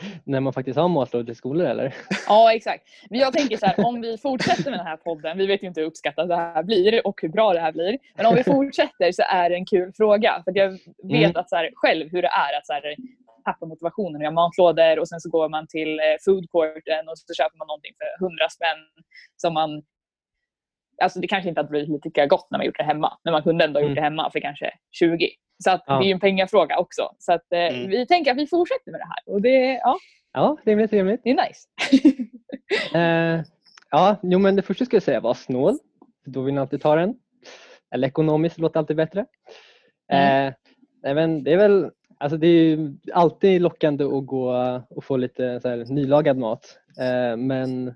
när 0.23 0.39
man 0.39 0.53
faktiskt 0.53 0.77
har 0.77 0.87
matlådor 0.89 1.25
till 1.25 1.35
skolor 1.35 1.65
eller? 1.67 1.95
Ja, 2.27 2.53
exakt. 2.53 2.83
Men 3.09 3.19
jag 3.19 3.33
tänker 3.33 3.57
så 3.57 3.65
här, 3.65 3.85
om 3.85 4.01
vi 4.01 4.17
fortsätter 4.17 4.69
med 4.71 4.79
den 4.79 4.85
här 4.87 4.97
podden, 4.97 5.37
vi 5.37 5.45
vet 5.45 5.63
ju 5.63 5.67
inte 5.67 5.79
hur 5.81 5.87
uppskattat 5.87 6.27
det 6.29 6.35
här 6.35 6.63
blir 6.63 7.07
och 7.07 7.21
hur 7.21 7.29
bra 7.29 7.53
det 7.53 7.59
här 7.59 7.71
blir, 7.71 7.97
men 8.15 8.25
om 8.25 8.35
vi 8.35 8.43
fortsätter 8.43 9.11
så 9.11 9.23
är 9.29 9.49
det 9.49 9.55
en 9.55 9.65
kul 9.65 9.93
fråga. 9.97 10.41
För 10.45 10.57
jag 10.57 10.69
vet 10.71 10.79
Mm. 11.03 11.31
att 11.35 11.49
så 11.49 11.55
här, 11.55 11.69
själv 11.73 12.09
hur 12.11 12.21
det 12.21 12.27
är 12.27 12.57
att 12.57 12.67
så 12.67 12.73
här, 12.73 12.95
tappa 13.45 13.65
motivationen 13.65 14.15
och 14.15 14.21
göra 14.21 14.31
matlådor 14.31 14.99
och 14.99 15.07
sen 15.07 15.19
så 15.21 15.29
går 15.29 15.49
man 15.49 15.67
till 15.67 15.99
eh, 15.99 16.05
foodcourten 16.25 17.09
och 17.09 17.17
så 17.17 17.33
köper 17.33 17.57
man 17.57 17.67
någonting 17.67 17.93
för 17.99 18.25
100 18.25 18.49
spänn 18.49 18.81
som 19.35 19.53
man 19.53 19.83
Alltså 21.03 21.19
det 21.19 21.27
kanske 21.27 21.49
inte 21.49 21.59
hade 21.59 21.69
blivit 21.69 22.05
lika 22.05 22.25
gott 22.25 22.47
när 22.51 22.57
man 22.59 22.65
gjort 22.65 22.77
det 22.77 22.83
hemma, 22.83 23.17
men 23.23 23.31
man 23.31 23.43
kunde 23.43 23.63
ändå 23.65 23.79
ha 23.79 23.81
gjort 23.81 23.87
Mm. 23.91 23.95
det 23.95 24.01
hemma 24.01 24.31
för 24.31 24.39
kanske 24.39 24.71
20. 24.91 25.29
Så 25.63 25.71
att 25.71 25.83
Ja. 25.87 25.97
det 25.97 26.03
är 26.03 26.07
ju 26.07 26.11
en 26.11 26.19
pengafråga 26.19 26.77
också. 26.77 27.09
Så 27.19 27.33
att, 27.33 27.51
eh, 27.53 27.59
Mm. 27.59 27.89
vi 27.89 28.07
tänker 28.07 28.31
att 28.31 28.37
vi 28.37 28.47
fortsätter 28.47 28.91
med 28.91 28.99
det 28.99 29.05
här 29.05 29.33
och 29.35 29.41
det, 29.41 29.73
ja, 29.83 29.97
Ja, 30.33 30.57
rimligt, 30.65 30.93
rimligt. 30.93 31.21
det 31.23 31.29
är 31.29 31.47
nice. 31.47 31.67
Eh, 32.95 33.41
ja, 33.91 34.15
jo, 34.23 34.39
men 34.39 34.55
det 34.55 34.61
första 34.61 34.85
skulle 34.85 34.95
jag 34.97 35.03
säga 35.03 35.19
var 35.19 35.33
snål. 35.33 35.77
Då 36.25 36.41
vill 36.41 36.53
man 36.53 36.61
alltid 36.61 36.81
ta 36.81 36.95
den. 36.95 37.15
Eller 37.91 38.07
ekonomiskt 38.07 38.57
låter 38.59 38.79
alltid 38.79 38.97
bättre. 38.97 39.25
Mm. 40.11 40.53
Eh, 41.05 41.13
men 41.15 41.43
det 41.43 41.53
är 41.53 41.57
väl 41.57 41.91
alltså 42.23 42.37
det 42.37 42.47
är 42.47 42.63
ju 42.63 42.97
alltid 43.13 43.61
lockande 43.61 44.03
att 44.03 44.25
gå 44.25 44.53
och 44.89 45.03
få 45.03 45.17
lite 45.17 45.59
så 45.59 45.69
här, 45.69 45.85
nylagad 45.85 46.37
mat. 46.37 46.79
Eh, 46.99 47.37
men 47.37 47.95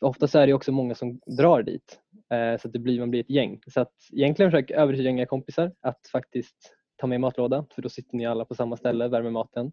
ofta 0.00 0.28
så 0.28 0.38
är 0.38 0.46
det 0.46 0.52
också 0.52 0.72
många 0.72 0.94
som 0.94 1.20
drar 1.38 1.62
dit. 1.62 2.00
Eh, 2.30 2.60
så 2.60 2.68
att 2.68 2.72
det 2.72 2.78
blir, 2.78 3.00
man 3.00 3.10
blir 3.10 3.20
ett 3.20 3.30
gäng. 3.30 3.60
Så 3.66 3.80
att 3.80 3.94
egentligen 4.12 4.50
försök 4.50 4.70
övertyga 4.70 5.26
kompisar 5.26 5.72
att 5.80 6.08
faktiskt 6.12 6.74
ta 6.96 7.06
med 7.06 7.20
matlåda 7.20 7.66
för 7.74 7.82
då 7.82 7.88
sitter 7.88 8.16
ni 8.16 8.26
alla 8.26 8.44
på 8.44 8.54
samma 8.54 8.76
ställe, 8.76 9.08
värmer 9.08 9.30
maten. 9.30 9.66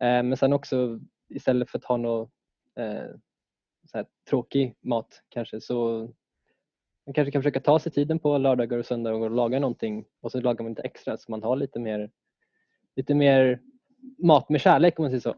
Eh, 0.00 0.22
men 0.22 0.36
sen 0.36 0.52
också 0.52 1.00
istället 1.28 1.70
för 1.70 1.78
att 1.78 1.84
ha 1.84 1.96
någon 1.96 2.28
så 3.90 3.98
här, 3.98 4.06
tråkig 4.30 4.76
mat 4.82 5.22
kanske 5.28 5.60
så 5.60 6.08
man 7.06 7.14
kanske 7.14 7.30
kan 7.30 7.42
försöka 7.42 7.60
ta 7.60 7.78
sig 7.78 7.92
tiden 7.92 8.18
på 8.18 8.38
lördagar 8.38 8.78
och 8.78 8.86
söndagar 8.86 9.20
och 9.20 9.30
laga 9.30 9.58
någonting 9.58 10.04
och 10.20 10.32
så 10.32 10.40
lagar 10.40 10.62
man 10.62 10.72
lite 10.72 10.82
extra 10.82 11.16
så 11.16 11.30
man 11.30 11.42
har 11.42 11.56
lite 11.56 11.80
mer, 11.80 12.10
lite 12.96 13.14
mer 13.14 13.60
mat 14.18 14.48
med 14.48 14.60
kärlek 14.60 14.98
om 14.98 15.02
man 15.02 15.10
säger 15.10 15.20
så. 15.20 15.34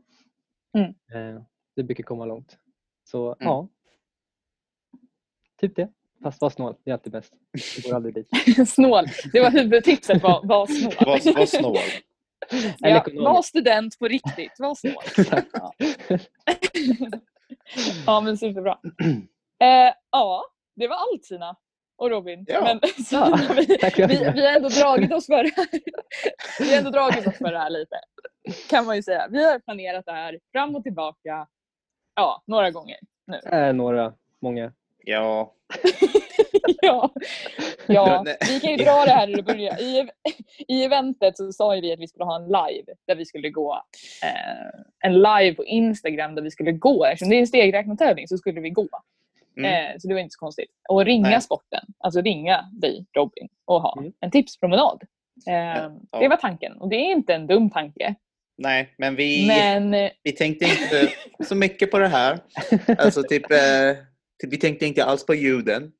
Mm. 0.79 0.89
Eh, 0.89 1.43
det 1.77 1.83
brukar 1.83 2.05
komma 2.05 2.25
långt. 2.25 2.59
Så 3.05 3.37
ja. 3.39 3.69
Typ 5.61 5.77
det. 5.77 5.89
Fast 6.23 6.41
var 6.41 6.51
snål, 6.51 6.77
det 6.85 6.91
är 6.91 6.93
alltid 6.93 7.13
bäst. 7.13 7.33
Det 7.77 7.85
går 7.89 7.97
aldrig 7.97 8.15
dit. 8.15 8.29
snål. 8.69 9.05
Det 9.33 9.41
var 9.41 9.51
huvudtipset, 9.51 10.23
var, 10.23 10.47
var 10.47 10.67
snål. 10.67 10.93
Var, 11.01 11.35
var 11.39 11.47
snål. 11.47 11.77
Ja, 12.79 13.05
var 13.15 13.43
student 13.43 13.99
på 13.99 14.09
riktigt, 14.09 14.53
var 14.59 14.75
snål. 14.75 14.95
Ja. 15.53 15.73
ja, 18.07 18.21
men 18.21 18.39
superbra. 18.39 18.79
Eh, 19.61 19.95
ja, 20.11 20.45
det 20.77 20.89
var 20.89 20.97
allt 20.97 21.25
Sina 21.25 21.57
och 21.97 22.11
Robin. 22.11 22.45
Ja. 22.49 22.61
Men, 22.63 22.81
så, 23.05 23.17
Ja, 23.17 23.39
vi, 23.57 23.79
tack 23.79 23.99
vi, 23.99 24.07
vi 24.07 24.47
har 24.47 24.57
ändå 24.57 24.69
dragit 24.69 25.13
oss 25.13 25.27
för 25.27 25.43
det 25.43 25.53
här. 25.57 25.67
Vi 26.61 26.71
har 26.71 26.79
ändå 26.79 26.91
dragit 26.91 27.27
oss 27.27 27.39
för 27.39 27.53
det 27.53 27.59
här 27.59 27.71
lite. 27.71 27.97
Kan 28.71 28.87
man 28.87 28.97
ju 28.97 29.03
säga. 29.03 29.29
Vi 29.31 29.45
har 29.45 29.59
planerat 29.59 30.07
det 30.07 30.13
här 30.13 30.39
fram 30.53 30.77
och 30.77 30.83
tillbaka. 30.83 31.47
Ja, 32.15 32.43
några 32.47 32.71
gånger 32.71 32.97
nu. 33.27 33.41
Eh, 33.53 33.73
några, 33.73 34.13
många. 34.41 34.73
Ja. 34.99 35.55
ja. 36.83 37.11
ja, 37.87 38.25
vi 38.49 38.61
kan 38.61 38.71
ju 38.71 38.77
dra 38.77 39.05
det 39.05 39.11
här 39.11 39.29
hur 39.29 39.37
det 39.37 39.43
börjar. 39.43 39.81
I, 39.81 40.09
I 40.69 40.85
eventet 40.85 41.37
så 41.37 41.53
sa 41.53 41.75
ju 41.75 41.81
vi 41.81 41.93
att 41.93 42.01
vi 42.01 42.09
skulle 42.09 42.25
ha 42.25 42.37
en 42.37 42.45
live 42.45 42.93
där 43.07 43.15
vi 43.15 43.27
skulle 43.27 43.51
gå 43.51 43.83
eh, 44.23 44.81
en 45.09 45.15
live 45.15 45.55
på 45.55 45.65
Instagram 45.65 46.35
där 46.35 46.43
vi 46.43 46.51
skulle 46.51 46.73
gå. 46.73 47.05
Eftersom 47.05 47.31
det 47.31 47.37
är 47.37 47.41
en 47.41 47.47
stegräknartävling 47.47 48.29
så 48.29 48.39
skulle 48.39 48.61
vi 48.61 48.71
gå. 48.71 48.89
Mm. 49.59 49.91
Eh, 49.91 49.99
så 49.99 50.09
det 50.09 50.15
var 50.15 50.21
inte 50.21 50.33
så 50.33 50.39
konstigt. 50.39 50.71
Och 50.89 51.05
ringa 51.05 51.29
Nej. 51.29 51.41
sporten. 51.41 51.85
Alltså 51.99 52.21
ringa 52.21 52.69
dig 52.73 53.07
Robin 53.17 53.49
och 53.65 53.83
ha 53.83 53.99
Mm. 53.99 54.13
en 54.21 54.31
tipspromenad. 54.31 55.03
Eh, 55.49 55.55
Ja. 56.11 56.19
Det 56.21 56.29
var 56.29 56.37
tanken 56.37 56.73
och 56.77 56.89
det 56.89 56.97
är 56.97 57.13
inte 57.13 57.35
en 57.35 57.47
dum 57.47 57.71
tanke. 57.71 58.15
Nej, 58.59 58.95
men 58.99 59.17
vi, 59.17 59.47
Men 59.47 59.95
eh, 59.95 60.11
vi 60.23 60.33
tänkte 60.33 60.65
inte 60.65 61.13
så 61.45 61.55
mycket 61.55 61.91
på 61.91 61.99
det 61.99 62.09
här. 62.09 62.39
Alltså 62.99 63.23
typ, 63.23 63.51
eh, 63.51 63.97
vi 64.51 64.57
tänkte 64.57 64.87
inte 64.87 65.05
alls 65.05 65.27
på 65.27 65.35
ljuden. 65.35 65.93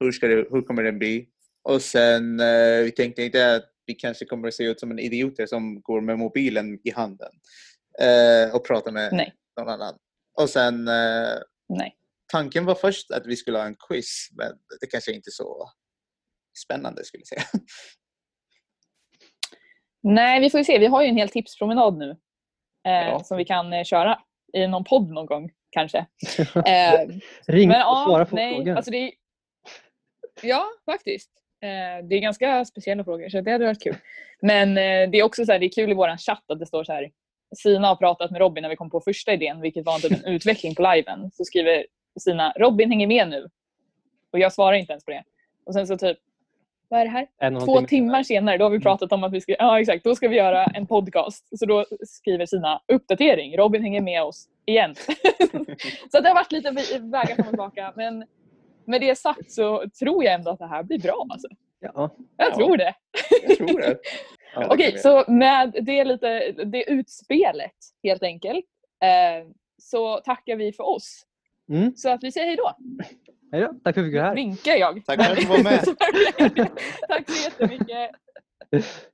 Hur, 0.00 0.12
ska 0.12 0.26
det, 0.26 0.34
hur 0.50 0.62
kommer 0.62 0.82
det 0.82 0.92
bli? 0.92 1.28
Och 1.68 1.82
sen 1.82 2.40
eh, 2.40 2.82
vi 2.84 2.92
tänkte 2.96 3.22
inte 3.22 3.54
att 3.54 3.64
vi 3.86 3.94
kanske 3.94 4.24
kommer 4.24 4.48
att 4.48 4.54
se 4.54 4.64
ut 4.64 4.80
som 4.80 4.90
en 4.90 4.98
idioter 4.98 5.46
som 5.46 5.80
går 5.80 6.00
med 6.00 6.18
mobilen 6.18 6.78
i 6.84 6.90
handen 6.90 7.32
eh, 8.00 8.54
och 8.56 8.66
pratar 8.66 8.92
med 8.92 9.12
Nej. 9.12 9.34
någon 9.60 9.68
annan. 9.68 9.94
Och 10.40 10.50
sen 10.50 10.84
nej. 11.68 11.94
Tanken 12.34 12.64
var 12.64 12.74
först 12.74 13.10
att 13.10 13.26
vi 13.26 13.36
skulle 13.36 13.58
ha 13.58 13.66
en 13.66 13.76
quiz, 13.88 14.28
men 14.32 14.52
det 14.80 14.86
kanske 14.86 15.12
inte 15.12 15.28
är 15.28 15.32
så 15.42 15.70
spännande 16.64 17.04
skulle 17.04 17.20
jag 17.20 17.26
säga. 17.26 17.60
Nej, 20.02 20.40
vi 20.40 20.50
får 20.50 20.58
ju 20.58 20.64
se. 20.64 20.78
Vi 20.78 20.86
har 20.86 21.02
ju 21.02 21.08
en 21.08 21.16
hel 21.16 21.28
tipspromenad 21.28 21.98
nu. 21.98 22.10
Eh, 22.86 23.08
Ja. 23.08 23.24
Som 23.24 23.36
vi 23.36 23.44
kan 23.44 23.72
eh, 23.72 23.84
köra 23.84 24.18
i 24.52 24.66
någon 24.66 24.84
podd 24.84 25.10
någon 25.10 25.26
gång 25.26 25.50
kanske. 25.70 25.98
Eh, 26.66 27.08
Ring 27.46 27.68
Men 27.68 27.86
och 27.86 27.96
svara 27.96 28.26
på 28.26 28.36
nej, 28.36 28.54
frågor. 28.54 28.76
Alltså 28.76 28.90
det 28.90 28.98
är, 28.98 29.12
ja, 30.42 30.66
faktiskt. 30.84 31.30
Eh, 31.62 32.06
det 32.08 32.16
är 32.16 32.20
ganska 32.20 32.64
speciella 32.64 33.04
frågor 33.04 33.28
så 33.28 33.40
det 33.40 33.52
hade 33.52 33.64
varit 33.66 33.82
kul. 33.82 33.96
Men 34.42 34.68
eh, 34.68 35.10
det 35.10 35.18
är 35.18 35.22
också 35.22 35.44
så 35.44 35.52
här, 35.52 35.58
det 35.58 35.66
är 35.66 35.72
kul 35.72 35.90
i 35.90 35.94
vår 35.94 36.16
chatt 36.16 36.44
att 36.48 36.58
det 36.58 36.66
står 36.66 36.84
så 36.84 36.92
här 36.92 37.10
Sina 37.56 37.88
har 37.88 37.96
pratat 37.96 38.30
med 38.30 38.40
Robin 38.40 38.62
när 38.62 38.68
vi 38.68 38.76
kom 38.76 38.90
på 38.90 39.00
första 39.00 39.32
idén, 39.32 39.60
vilket 39.60 39.86
var 39.86 39.94
en, 39.94 40.00
typ 40.00 40.12
en 40.12 40.34
utveckling 40.34 40.74
på 40.74 40.82
liven. 40.82 41.30
Så 41.30 41.44
skriver 41.44 41.86
Sina, 42.20 42.52
Robin 42.56 42.90
hänger 42.90 43.06
med 43.06 43.28
nu. 43.28 43.48
Och 44.32 44.38
jag 44.38 44.52
svarar 44.52 44.72
inte 44.76 44.92
ens 44.92 45.04
på 45.04 45.10
det. 45.10 45.24
Och 45.66 45.74
sen 45.74 45.86
så 45.86 45.96
typ, 45.96 46.18
vad 46.88 47.00
är 47.00 47.04
det 47.04 47.10
här? 47.10 47.26
En 47.38 47.60
Två 47.60 47.76
timme 47.76 47.88
timmar 47.88 48.22
senare, 48.22 48.58
då 48.58 48.64
har 48.64 48.70
vi 48.70 48.76
Mm. 48.76 48.82
pratat 48.82 49.12
om 49.12 49.24
att 49.24 49.32
vi 49.32 49.40
ska, 49.40 49.54
ja 49.58 49.80
exakt, 49.80 50.04
då 50.04 50.14
ska 50.14 50.28
vi 50.28 50.36
göra 50.36 50.64
en 50.64 50.86
podcast. 50.86 51.58
Så 51.58 51.66
då 51.66 51.84
skriver 52.06 52.46
Sina, 52.46 52.80
uppdatering, 52.88 53.56
Robin 53.56 53.82
hänger 53.82 54.00
med 54.00 54.22
oss 54.22 54.48
igen. 54.66 54.94
så 56.12 56.20
det 56.20 56.28
har 56.28 56.34
varit 56.34 56.52
lite 56.52 56.70
vägar 57.00 57.34
fram 57.34 57.38
och 57.46 57.48
tillbaka. 57.48 57.92
Men 57.96 58.24
med 58.84 59.00
det 59.00 59.18
sagt 59.18 59.52
så 59.52 59.84
tror 60.00 60.24
jag 60.24 60.34
ändå 60.34 60.50
att 60.50 60.58
det 60.58 60.66
här 60.66 60.82
blir 60.82 60.98
bra. 60.98 61.26
Alltså. 61.30 61.48
Ja. 61.80 62.10
Jag 62.36 62.50
Ja. 62.50 62.54
tror 62.54 62.76
det. 62.76 62.94
Jag 63.48 63.56
tror 63.56 63.80
det. 63.80 63.98
Ja. 64.56 64.66
Okej, 64.70 64.90
vi 64.92 64.98
så 64.98 65.24
med 65.28 65.74
det, 65.82 66.04
lite, 66.04 66.52
det 66.52 66.84
utspelet 66.90 67.74
helt 68.02 68.22
enkelt 68.22 68.64
eh, 69.02 69.48
så 69.82 70.16
tackar 70.18 70.56
vi 70.56 70.72
för 70.72 70.84
oss. 70.84 71.22
Mm. 71.70 71.96
Så 71.96 72.08
att 72.10 72.24
vi 72.24 72.32
säger 72.32 72.46
hej 72.46 72.56
då. 72.56 72.76
Hej 73.52 73.60
då. 73.60 73.74
Tack 73.84 73.94
för 73.94 74.00
att 74.00 74.06
vi 74.06 74.10
fick 74.10 74.18
vara 74.18 74.28
här. 74.28 74.34
Vinkar 74.34 74.72
jag. 74.72 75.04
Tack 75.06 75.24
för 75.24 75.32
att 75.32 75.38
du 75.38 75.46
var 75.46 75.62
med. 75.62 75.84
Tack 77.08 77.30
så 77.30 77.44
jättemycket. 77.44 78.10